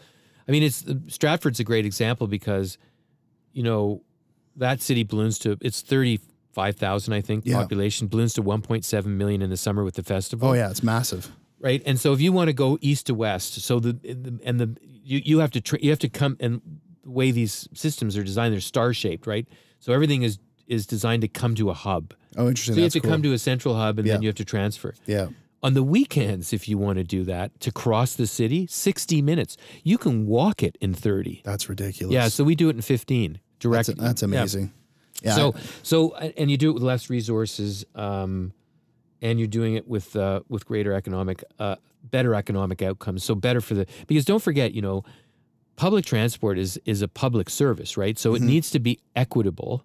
[0.45, 2.77] I mean, it's Stratford's a great example because,
[3.53, 4.01] you know,
[4.57, 6.19] that city balloons to it's thirty
[6.51, 7.61] five thousand, I think, Yeah.
[7.61, 10.69] population balloons to one point seven million in the summer with the festival oh yeah,
[10.69, 11.31] it's massive.
[11.65, 11.81] Right?
[11.85, 14.77] And so if you want to go east to west, so the, the and the
[14.81, 16.61] you, you have to tra- you have to come and
[17.03, 19.47] the way these systems are designed, they're star shaped, right?
[19.79, 22.13] So everything is is designed to come to a hub.
[22.37, 22.75] Oh, interesting.
[22.75, 23.11] So you have to cool.
[23.11, 24.13] come to a central hub and Yeah.
[24.13, 24.93] then you have to transfer.
[25.05, 25.27] yeah.
[25.63, 29.57] On the weekends, if you want to do that, to cross the city, 60 minutes.
[29.83, 31.41] You can walk it in 30.
[31.43, 32.13] That's ridiculous.
[32.13, 33.87] Yeah, so we do it in 15 direct.
[33.87, 34.25] that's, that's yeah.
[34.25, 34.73] amazing.
[35.23, 35.33] Yeah.
[35.33, 38.53] So, so, and you do it with less resources, um,
[39.25, 43.23] and you're doing it with uh, with greater economic, uh, better economic outcomes.
[43.23, 45.03] So better for the because don't forget, you know,
[45.75, 48.17] public transport is is a public service, right?
[48.19, 48.45] So it Mhm.
[48.53, 49.83] needs to be equitable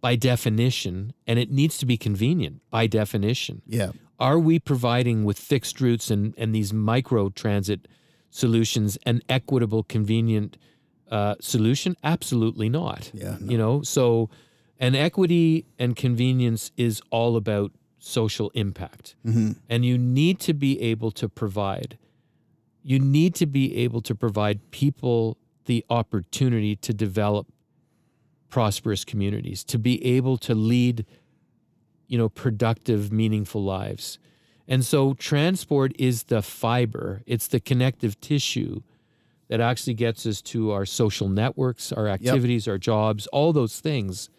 [0.00, 3.62] by definition, and it needs to be convenient by definition.
[3.66, 3.92] yeah.
[4.18, 7.80] Are we providing with fixed routes and and these micro transit
[8.30, 10.56] solutions an equitable, convenient
[11.10, 11.96] uh, solution?
[12.02, 13.36] Absolutely not Yeah.
[13.40, 13.50] no.
[13.52, 14.28] you know so
[14.78, 17.70] and equity and convenience is all about
[18.00, 19.14] social impact.
[19.24, 19.56] Mhm.
[19.68, 21.96] and you need to be able to provide
[22.82, 25.36] you need to be able to provide people
[25.66, 27.46] the opportunity to develop
[28.48, 31.04] prosperous communities to be able to lead
[32.08, 34.18] you know productive meaningful lives.
[34.66, 37.22] And so transport is the fiber.
[37.26, 38.82] It's the connective tissue
[39.48, 44.30] that actually gets us to our social networks our activities our jobs all those things.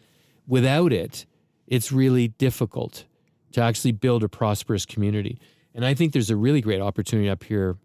[0.47, 1.25] Without it
[1.67, 3.05] it's really difficult
[3.51, 5.37] to actually build a prosperous community
[5.75, 7.77] and i think there's a really great opportunity up here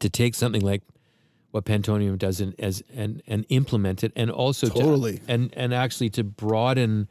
[0.00, 0.82] to take something like
[1.52, 5.18] what Pantonium does and as and and implement it, and also Totally.
[5.18, 7.08] to, and and actually to broaden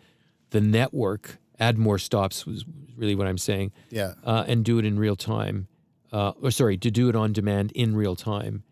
[0.51, 2.63] the network, add more stops was
[2.95, 4.13] really what I'm saying, Yeah.
[4.23, 5.67] uh, and do it in real time,
[6.11, 8.63] uh, or sorry, to do it on demand in real time.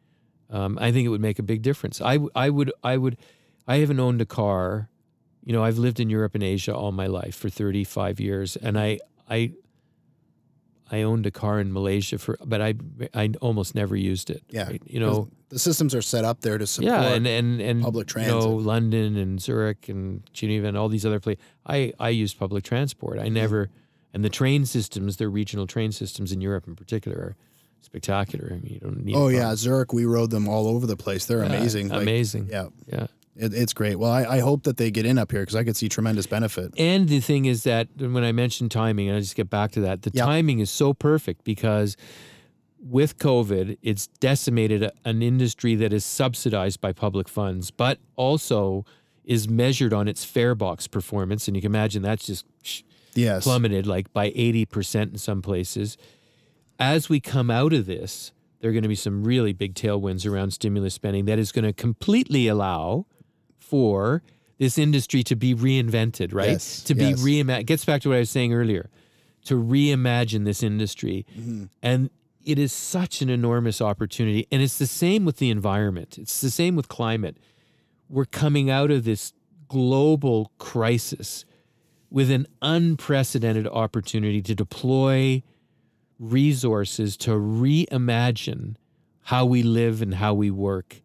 [0.52, 2.02] Um, I think it would make a big difference.
[2.02, 3.18] I I would I would
[3.68, 4.90] I haven't owned a car.
[5.46, 8.80] You know, I've lived in Europe and Asia all my life for 35 years, and
[8.80, 9.52] I I
[10.92, 12.76] I owned a car in Malaysia for, but I
[13.14, 14.44] I almost never used it.
[14.50, 14.68] Yeah.
[14.68, 14.82] right?
[14.86, 16.94] you know, the systems are set up there to support.
[16.94, 18.50] yeah, and and and public You know.
[18.50, 21.44] London and Zurich and Geneva and all these other places.
[21.66, 23.18] I I use public transport.
[23.20, 23.70] I never,
[24.14, 27.36] and the train systems, their regional train systems in Europe in particular, are
[27.82, 28.48] spectacular.
[28.52, 29.16] I mean, you don't need.
[29.16, 29.94] oh yeah, Zurich.
[29.94, 31.26] We rode them all over the place.
[31.26, 31.90] They're Yeah, amazing.
[31.90, 32.50] Like, amazing.
[32.52, 32.68] yeah.
[32.88, 33.08] yeah.
[33.36, 33.98] It, it's great.
[33.98, 36.28] Well, I, I hope that they get in up here because I could see tremendous
[36.28, 36.74] benefit.
[36.78, 39.82] And the thing is that when I mentioned timing, and I just get back to
[39.82, 40.26] that, the Yeah.
[40.26, 41.98] timing is so perfect because
[42.80, 48.86] with COVID, it's decimated a- an industry that is subsidized by public funds, but also
[49.24, 51.48] is measured on its fare box performance.
[51.48, 52.46] And you can imagine that's just
[53.16, 53.44] Yes.
[53.44, 55.98] plummeted like by 80% in some places.
[56.80, 60.30] As we come out of this, there are going to be some really big tailwinds
[60.30, 63.06] around stimulus spending that is going to completely allow
[63.74, 64.22] for
[64.60, 66.52] this industry to be reinvented, right?
[66.52, 67.20] Yes, To be yes.
[67.24, 67.66] reimagined.
[67.66, 68.92] Gets back to what I was saying earlier.
[69.46, 71.26] To reimagine this industry.
[71.36, 71.64] Mm-hmm.
[71.82, 72.12] And
[72.46, 74.46] it is such an enormous opportunity.
[74.52, 76.20] And it's the same with the environment.
[76.20, 77.38] It's the same with climate.
[78.10, 79.34] We're coming out of this
[79.68, 81.44] global crisis
[82.12, 85.42] with an unprecedented opportunity to deploy
[86.20, 88.76] resources to reimagine
[89.24, 91.02] how we live and how we work.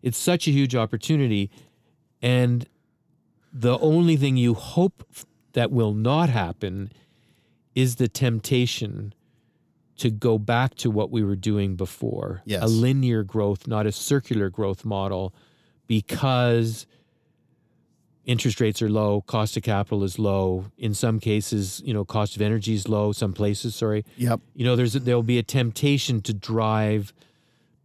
[0.00, 1.50] It's such a huge opportunity.
[2.24, 2.66] And
[3.52, 5.06] the only thing you hope
[5.52, 6.90] that will not happen
[7.74, 9.12] is the temptation
[9.98, 12.62] to go back to what we were doing before Yes.
[12.62, 15.34] a linear growth, not a circular growth model,
[15.86, 16.86] because
[18.24, 20.64] interest rates are low, cost of capital is low.
[20.78, 23.12] In some cases, you know, cost of energy is low.
[23.12, 24.40] Some places, sorry, Yep.
[24.54, 27.12] you know, there's there'll be a temptation to drive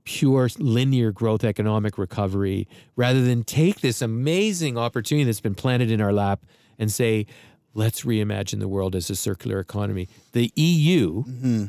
[0.03, 6.01] pure linear growth economic recovery rather than take this amazing opportunity that's been planted in
[6.01, 6.45] our lap
[6.77, 7.25] and say,
[7.73, 10.07] let's reimagine the world as a circular economy.
[10.33, 11.65] The EU, hmm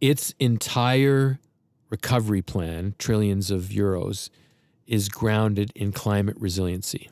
[0.00, 1.38] its entire
[1.88, 4.28] recovery plan, trillions of euros,
[4.86, 7.08] is grounded in climate resiliency.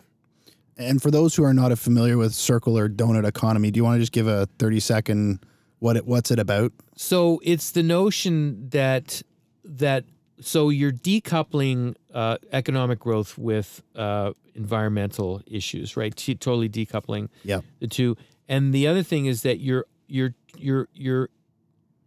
[0.76, 4.01] And for those who are not familiar with circular donut economy, do you want to
[4.01, 5.45] just give a thirty second
[5.78, 6.72] what it, what's it about?
[6.97, 9.22] So it's the notion that
[9.65, 10.05] that
[10.41, 16.15] so you're decoupling uh, economic growth with uh, environmental issues, right?
[16.15, 17.65] T- totally decoupling Yep.
[17.81, 18.17] the two.
[18.49, 21.29] And the other thing is that you're you're you're you're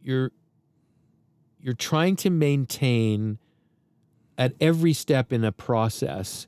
[0.02, 0.32] you're
[1.60, 3.40] you're trying to maintain
[4.38, 6.48] at every step in a process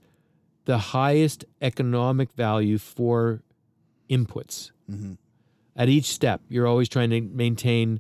[0.66, 3.41] the highest economic value for
[4.10, 5.14] inputs hmm
[5.76, 7.99] at each step you're always trying to maintain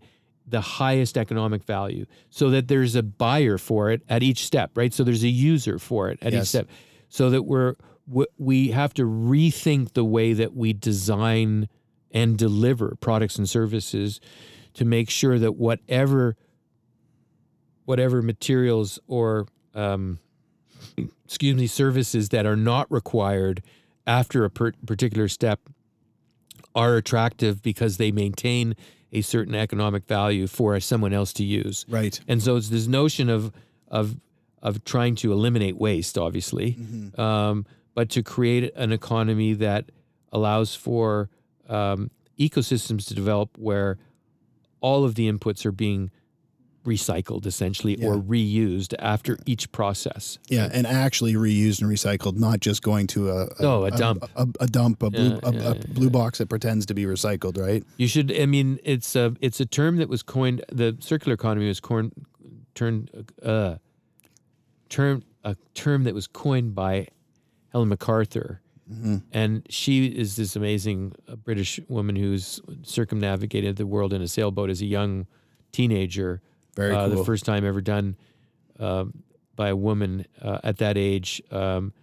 [0.49, 4.93] the highest economic value so that there's a buyer for it at each step right?
[4.93, 6.67] So there's a user for it at each step.
[7.09, 7.75] So that we're
[8.07, 11.69] we- we have to rethink the way that we design
[12.11, 14.19] and deliver products and services
[14.73, 16.35] to make sure that whatever
[17.85, 20.19] whatever materials or um,
[21.25, 23.63] excuse me, services that are not required
[24.07, 25.59] after a per- particular step
[26.75, 28.75] are attractive because they maintain
[29.11, 31.85] a certain economic value for someone else to use.
[31.89, 32.19] Right.
[32.27, 33.51] And so it's this notion of
[33.87, 34.15] of
[34.61, 36.77] of trying to eliminate waste, obviously,
[37.17, 39.85] um, but to create an economy that
[40.31, 41.29] allows for
[41.69, 43.97] um, ecosystems to develop where
[44.81, 46.11] all of the inputs are being
[46.85, 50.39] recycled essentially or reused after each process.
[50.47, 54.23] Yeah, and actually reused and recycled, not just going to a, a Oh, a dump.
[54.35, 57.03] a, a dump, a blue, Yeah, a, yeah, a blue box that pretends to be
[57.03, 57.83] recycled, right?
[57.97, 58.31] You should.
[58.37, 60.63] I mean, it's a it's a term that was coined.
[60.71, 62.13] The circular economy was coined,
[62.75, 63.11] turned,
[63.43, 63.75] uh,
[64.89, 67.07] term a term that was coined by
[67.71, 68.61] Helen MacArthur,
[69.31, 74.69] and she is this amazing uh, British woman who's circumnavigated the world in a sailboat
[74.71, 75.27] as a young
[75.71, 76.41] teenager.
[76.79, 77.17] Very uh, cool.
[77.17, 78.15] The first time ever done
[78.79, 79.23] um,
[79.55, 81.41] by a woman uh, at that age.
[81.51, 81.93] Um,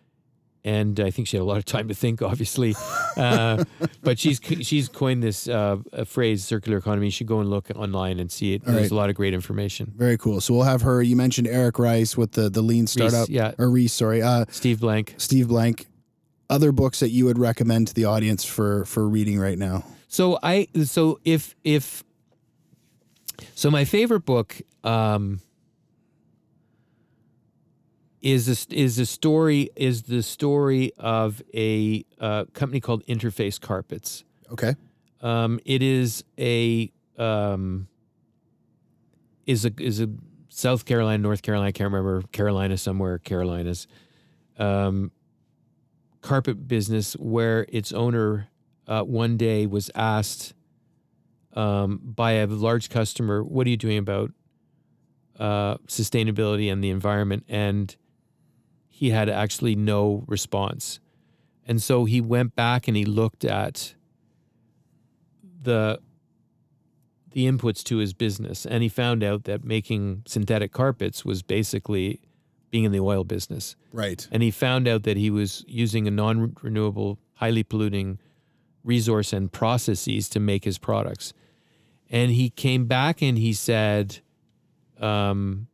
[0.67, 2.75] and I think she had a lot of time to think, obviously.
[3.17, 3.65] Uh,
[4.03, 7.07] but she's she's coined this uh, a phrase, circular economy.
[7.07, 8.63] You should go and look online and see it.
[8.67, 8.91] All There's right.
[8.91, 9.91] a lot of great information.
[9.97, 10.39] Very cool.
[10.43, 11.01] So we'll have her.
[11.01, 13.53] You mentioned Eric Rice with the the lean startup, yeah.
[13.57, 15.15] or Ries, sorry, uh, Steve Blank.
[15.17, 15.87] Steve Blank.
[16.51, 19.83] Other books that you would recommend to the audience for for reading right now?
[20.09, 22.05] So I so if if
[23.55, 25.41] so my favorite book um
[28.27, 34.25] is this is a story is the story of a uh, company called Interface Carpets.
[34.51, 34.75] Okay.
[35.21, 37.87] Um, it is a um,
[39.47, 40.09] is a is a
[40.49, 43.87] South Carolina, North Carolina, I can't remember Carolina somewhere, Carolinas,
[44.59, 45.13] um,
[46.21, 48.49] carpet business where its owner
[48.89, 50.55] uh, one day was asked
[51.57, 54.31] um, by a large customer, "What are you doing about
[55.39, 57.95] uh, sustainability and the environment?" And
[58.89, 61.01] he had actually no response,
[61.67, 63.95] and so he went back and he looked at
[65.63, 66.01] the
[67.33, 72.23] the inputs to his business and he found out that making synthetic carpets was basically
[72.71, 74.27] being in the oil business Right.
[74.33, 78.19] and he found out that he was using a non-renewable highly polluting
[78.85, 81.35] resource and processes to make his products
[82.11, 84.19] and he came back and he said
[85.01, 85.67] um,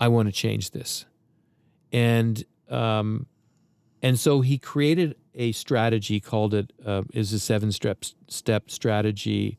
[0.00, 1.06] i want to change this
[1.92, 3.26] and um,
[4.00, 9.58] and so he created a strategy called it uh, is a seven step step strategy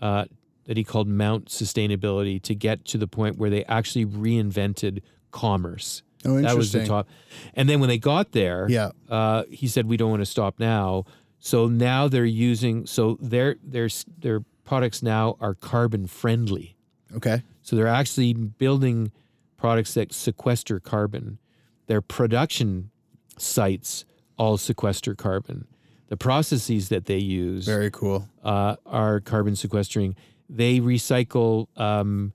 [0.00, 0.24] uh,
[0.66, 6.02] that he called Mount Sustainability to get to the point where they actually reinvented commerce.
[6.24, 6.42] Oh, interesting.
[6.42, 7.08] That was the top.
[7.54, 8.90] And then when they got there, Yeah.
[9.08, 11.04] uh, he said, "We don't want to stop now."
[11.38, 13.88] So now they're using so their their
[14.18, 16.76] their products now are carbon friendly.
[17.16, 17.42] Okay.
[17.62, 19.10] So they're actually building
[19.56, 21.38] products that sequester carbon.
[21.86, 22.90] Their production
[23.38, 24.04] sites
[24.36, 25.66] all sequester carbon.
[26.08, 28.28] The processes that they use Very cool.
[28.44, 30.14] uh, are carbon sequestering.
[30.50, 32.34] They recycle um,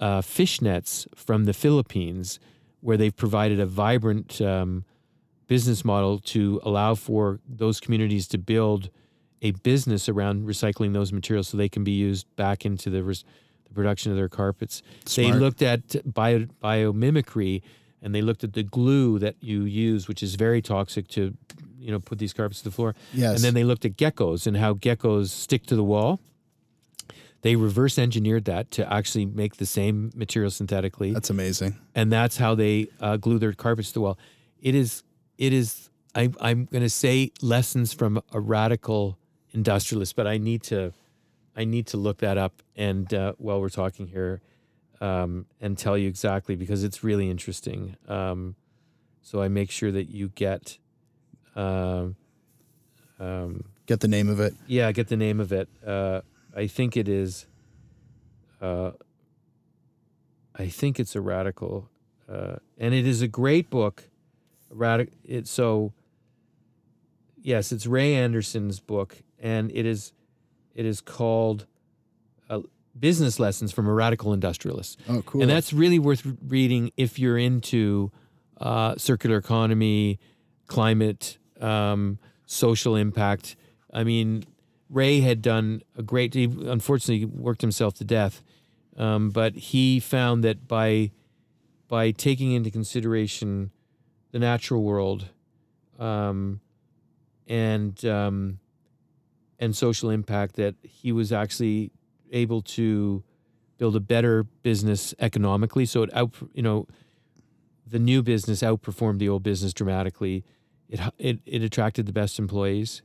[0.00, 2.40] uh, fish nets from the Philippines,
[2.80, 4.86] where they've provided a vibrant um,
[5.48, 8.88] business model to allow for those communities to build
[9.44, 13.24] a business around recycling those materials so they can be used back into the, res-
[13.68, 14.82] the production of their carpets.
[15.14, 17.62] They looked at bio, biomimicry
[18.02, 21.36] and they looked at the glue that you use, which is very toxic to,
[21.78, 22.94] you know, put these carpets to the floor.
[23.12, 23.36] Yes.
[23.36, 26.20] And then they looked at geckos and how geckos stick to the wall.
[27.42, 31.76] They reverse engineered that to actually make the same material synthetically, That's amazing.
[31.94, 34.18] and that's how they uh, glue their carpets to the wall.
[34.62, 35.02] It is,
[35.36, 35.90] it is.
[36.14, 39.18] I, I'm going to say lessons from a radical
[39.54, 40.92] industrialist, but I need to,
[41.56, 42.62] I need to look that up.
[42.76, 44.42] And uh, while we're talking here,
[45.00, 47.96] um, and tell you exactly because it's really interesting.
[48.08, 48.54] Um,
[49.22, 50.78] so I make sure that you get.
[51.56, 52.16] Um,
[53.18, 54.54] um, Get the name of it.
[54.66, 55.68] yeah, get the name of it.
[55.86, 56.22] Uh,
[56.56, 57.46] I think it is.
[58.60, 58.92] Uh,
[60.56, 61.90] I think it's a radical,
[62.28, 64.04] uh, and it is a great book.
[64.70, 65.14] Radical.
[65.24, 65.92] It so.
[67.42, 70.12] Yes, it's Ray Anderson's book, and it is,
[70.74, 71.66] it is called,
[72.50, 72.60] uh,
[72.98, 75.42] "Business Lessons from a Radical Industrialist." Oh, cool.
[75.42, 78.10] And that's really worth reading if you're into
[78.60, 80.18] uh, circular economy,
[80.66, 83.56] climate, um, social impact.
[83.92, 84.44] I mean,
[84.88, 86.34] Ray had done a great.
[86.34, 88.42] He unfortunately worked himself to death,
[88.96, 91.10] um, but he found that by
[91.88, 93.70] by taking into consideration
[94.32, 95.26] the natural world,
[95.98, 96.60] um,
[97.46, 98.58] and um,
[99.58, 101.90] and social impact, that he was actually
[102.32, 103.22] able to
[103.78, 105.86] build a better business economically.
[105.86, 106.86] So it out, you know,
[107.86, 110.44] the new business outperformed the old business dramatically.
[110.88, 113.02] It it it attracted the best employees.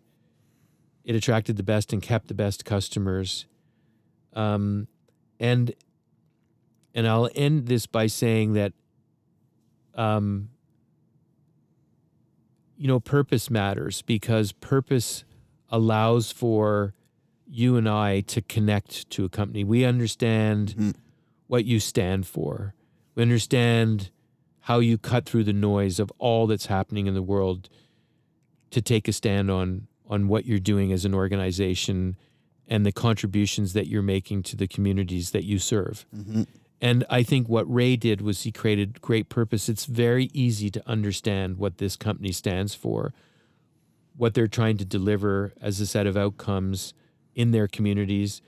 [1.03, 3.45] It attracted the best and kept the best customers.
[4.33, 4.87] Um,
[5.39, 5.73] and
[6.93, 8.73] and I'll end this by saying that
[9.95, 10.49] um,
[12.77, 15.25] you know, purpose matters because purpose
[15.69, 16.93] allows for
[17.47, 19.63] you and I to connect to a company.
[19.63, 20.93] We understand Mhm.
[21.47, 22.73] what you stand for.
[23.15, 24.11] We understand
[24.61, 27.69] how you cut through the noise of all that's happening in the world
[28.71, 32.15] to take a stand on on what you're doing as an organization
[32.67, 36.05] and the contributions that you're making to the communities that you serve.
[36.15, 36.47] Mhm.
[36.81, 39.69] And I think what Ray did was he created great purpose.
[39.69, 43.13] It's very easy to understand what this company stands for,
[44.19, 46.93] what they're trying to deliver as a set of outcomes
[47.35, 48.41] in their communities.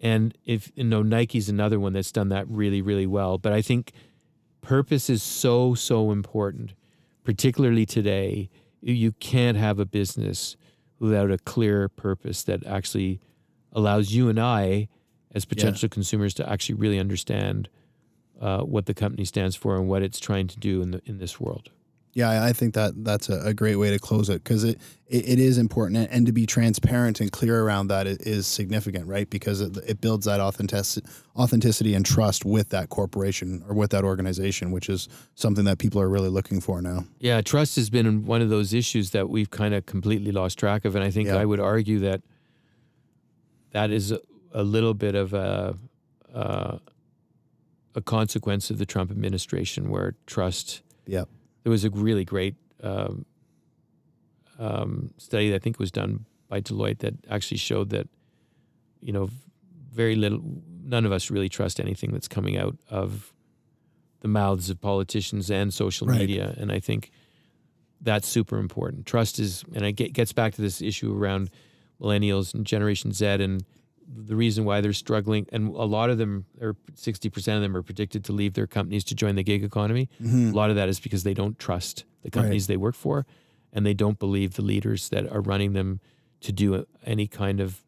[0.00, 3.36] And if you know, Nike's another one that's done that really, really well.
[3.36, 3.92] But I think
[4.62, 6.72] purpose is so, so important,
[7.22, 8.48] particularly today.
[8.80, 10.56] You- can't have a business
[10.98, 13.20] without a clear purpose that actually
[13.74, 14.88] allows you and I,
[15.34, 17.68] as potential consumers, to actually really understand
[18.40, 21.18] uh, what the company stands for and what it's trying to do in the in
[21.18, 21.68] this world.
[22.12, 25.28] Yeah, I- think that that's a, a great way to close it because it, it,
[25.28, 29.06] it is important and, and to be transparent and clear around that is, is significant,
[29.06, 29.30] right?
[29.30, 31.06] Because it, it builds that authenticity,
[31.36, 36.00] authenticity and trust with that corporation or with that organization, which is something that people
[36.00, 37.04] are really looking for now.
[37.20, 40.84] Yeah, trust has been one of those issues that we've kind of completely lost track
[40.84, 41.36] of, and I think Yeah.
[41.36, 42.22] I would argue that
[43.70, 44.20] that is a,
[44.52, 45.76] a little bit of a
[46.34, 46.78] uh,
[47.94, 50.82] a consequence of the Trump administration, where trust.
[51.06, 51.28] Yep.
[51.62, 53.24] There was a really great um,
[54.58, 58.08] um, study that I think was done by Deloitte that actually showed that
[59.00, 59.30] you know
[59.92, 60.40] very little,
[60.84, 63.32] none of us really trust anything that's coming out of
[64.20, 66.20] the mouths of politicians and social Right.
[66.20, 67.10] media, and I think
[68.00, 69.06] that's super important.
[69.06, 71.50] Trust is, and it gets back to this issue around
[72.00, 73.64] millennials and Generation Z, and
[74.06, 75.46] the reason why they're struggling.
[75.52, 78.66] And a lot of them, or sixty percent of them, are predicted to leave their
[78.66, 80.08] companies to join the gig economy.
[80.22, 80.52] Mhm.
[80.52, 83.26] A lot of that is because they don't trust the companies they work for,
[83.72, 86.00] and they don't believe the leaders that are running them
[86.40, 87.82] to do any kind of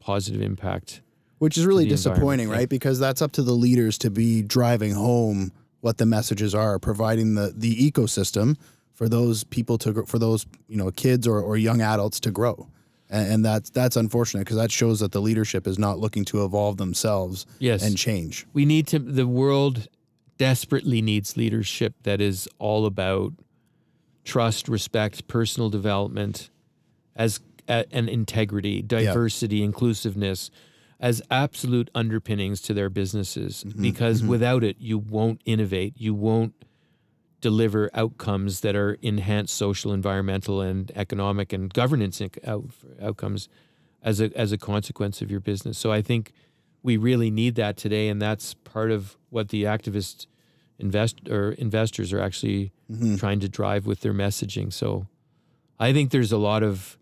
[0.00, 1.02] positive impact.
[1.38, 2.56] Which is really disappointing, environment, yeah.
[2.56, 2.68] right?
[2.68, 7.34] Because that's up to the leaders to be driving home what the messages are, providing
[7.34, 8.56] the the ecosystem
[8.94, 12.68] for those people to for those you know kids or, or young adults to grow,
[13.10, 16.44] and, and that's that's unfortunate because that shows that the leadership is not looking to
[16.44, 18.46] evolve themselves Yes, and change.
[18.52, 18.98] we need to.
[18.98, 19.88] The world
[20.38, 23.32] desperately needs leadership that is all about
[24.24, 26.50] trust, respect, personal development,
[27.14, 30.50] as uh, and integrity, diversity, inclusiveness,
[31.00, 33.64] as absolute underpinnings to their businesses.
[33.64, 35.94] Because without it, you won't innovate.
[35.96, 36.54] You won't
[37.50, 42.64] deliver outcomes that are enhanced social, environmental, and economic and governance out,
[43.00, 43.48] outcomes
[44.02, 45.78] as a as a consequence of your business.
[45.78, 46.32] So I think
[46.82, 50.26] we really need that today, and that's part of what the activist
[50.78, 53.18] invest or investors are actually Mhm.
[53.18, 54.72] trying to drive with their messaging.
[54.72, 55.06] So
[55.78, 56.98] I think there's a lot of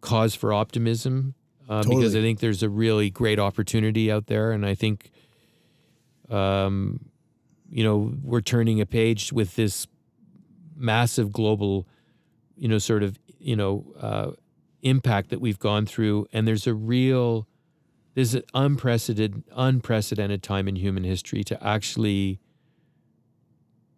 [0.00, 1.34] cause for optimism
[1.68, 5.10] uh, because I think there's a really great opportunity out there, and I think,
[6.28, 7.06] um,
[7.70, 9.86] you know, we're turning a page with this
[10.76, 11.86] massive global,
[12.56, 14.30] you know, sort of you know uh,
[14.82, 17.46] impact that we've gone through, and there's a real
[18.14, 22.40] there's an unprecedented unprecedented time in human history to actually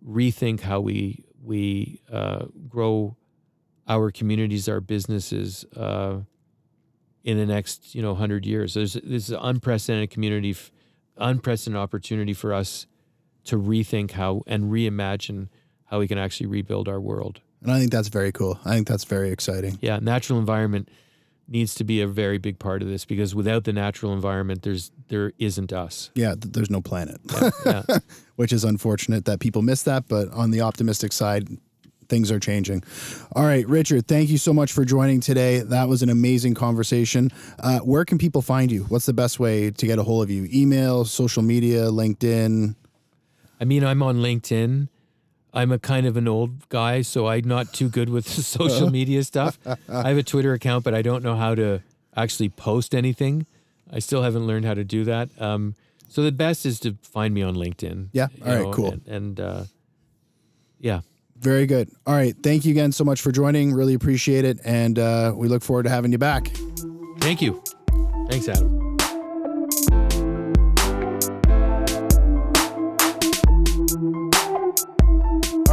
[0.07, 3.17] rethink how we we uh, grow
[3.87, 6.19] our communities, our businesses uh,
[7.25, 8.75] in the next you know hundred years.
[8.75, 10.57] There's this is unprecedented community,
[11.17, 12.87] unprecedented opportunity for us
[13.49, 15.49] to rethink how and reimagine
[15.87, 17.41] how we can actually rebuild our world.
[17.63, 18.59] And I think that's very cool.
[18.65, 19.79] I think that's very exciting.
[19.81, 20.89] Yeah, natural environment
[21.51, 24.91] needs to be a very big part of this because without the natural environment, there's
[25.09, 26.11] there isn't us.
[26.15, 27.83] Yeah, th- there's no planet, Yeah, yeah.
[28.37, 30.07] which is unfortunate that people miss that.
[30.09, 31.49] But on the optimistic side,
[32.11, 32.85] things are changing.
[33.35, 35.61] All right, Richard, thank you so much for joining today.
[35.61, 37.31] That was an amazing conversation.
[37.59, 38.85] Uh, where can people find you?
[38.85, 40.49] What's the best way to get a hold of you?
[40.53, 42.75] Email, social media, LinkedIn.
[43.61, 44.89] I mean, I'm on LinkedIn.
[45.55, 48.91] I'm a kind of an old guy, so I'm not too good with the social
[48.91, 49.59] media stuff.
[49.89, 51.83] I have a Twitter account, but I don't know how to
[52.17, 53.47] actually post anything.
[53.91, 55.31] I still haven't learned how to do that.
[55.41, 55.75] Um,
[56.09, 58.09] so the best is to find me on LinkedIn.
[58.13, 58.29] Yeah.
[58.47, 58.93] All right, cool.
[58.93, 59.65] And, and uh,
[60.79, 61.01] yeah,
[61.39, 61.91] Very good.
[62.07, 63.73] All right, thank you again so much for joining.
[63.73, 66.51] Really appreciate it, and uh, we look forward to having you back.
[67.21, 67.63] thank you.
[68.29, 68.88] Thanks, Adam.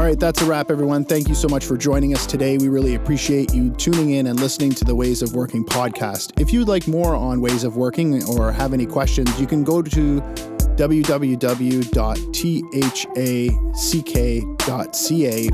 [0.06, 1.04] Right, that's a wrap, everyone.
[1.04, 2.58] Thank you so much for joining us today.
[2.58, 6.40] We really appreciate you tuning in and listening to the Ways of Working podcast.
[6.40, 9.82] If you'd like more on Ways of Working or have any questions, you can go
[9.82, 11.20] to www.thack.ca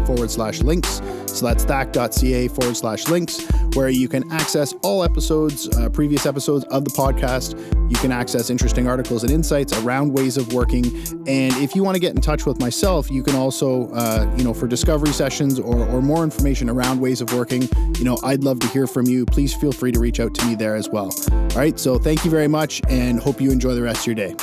[0.06, 1.02] forward slash links.
[1.28, 6.66] So that's thack.ca forward slash links, where you can access all episodes, uh, previous episodes
[6.66, 7.60] of the podcast.
[7.90, 10.86] You can access interesting articles and insights around ways of working.
[11.28, 14.44] And if you want to get in touch with myself, you can also, uh, you
[14.44, 17.68] know, for discovery sessions or, or more information around ways of working,
[17.98, 19.26] you know, I'd love to hear from you.
[19.26, 21.14] Please feel free to reach out to me there as well.
[21.32, 21.78] All right.
[21.80, 24.36] So thank you very much and hope you enjoy the rest of your day.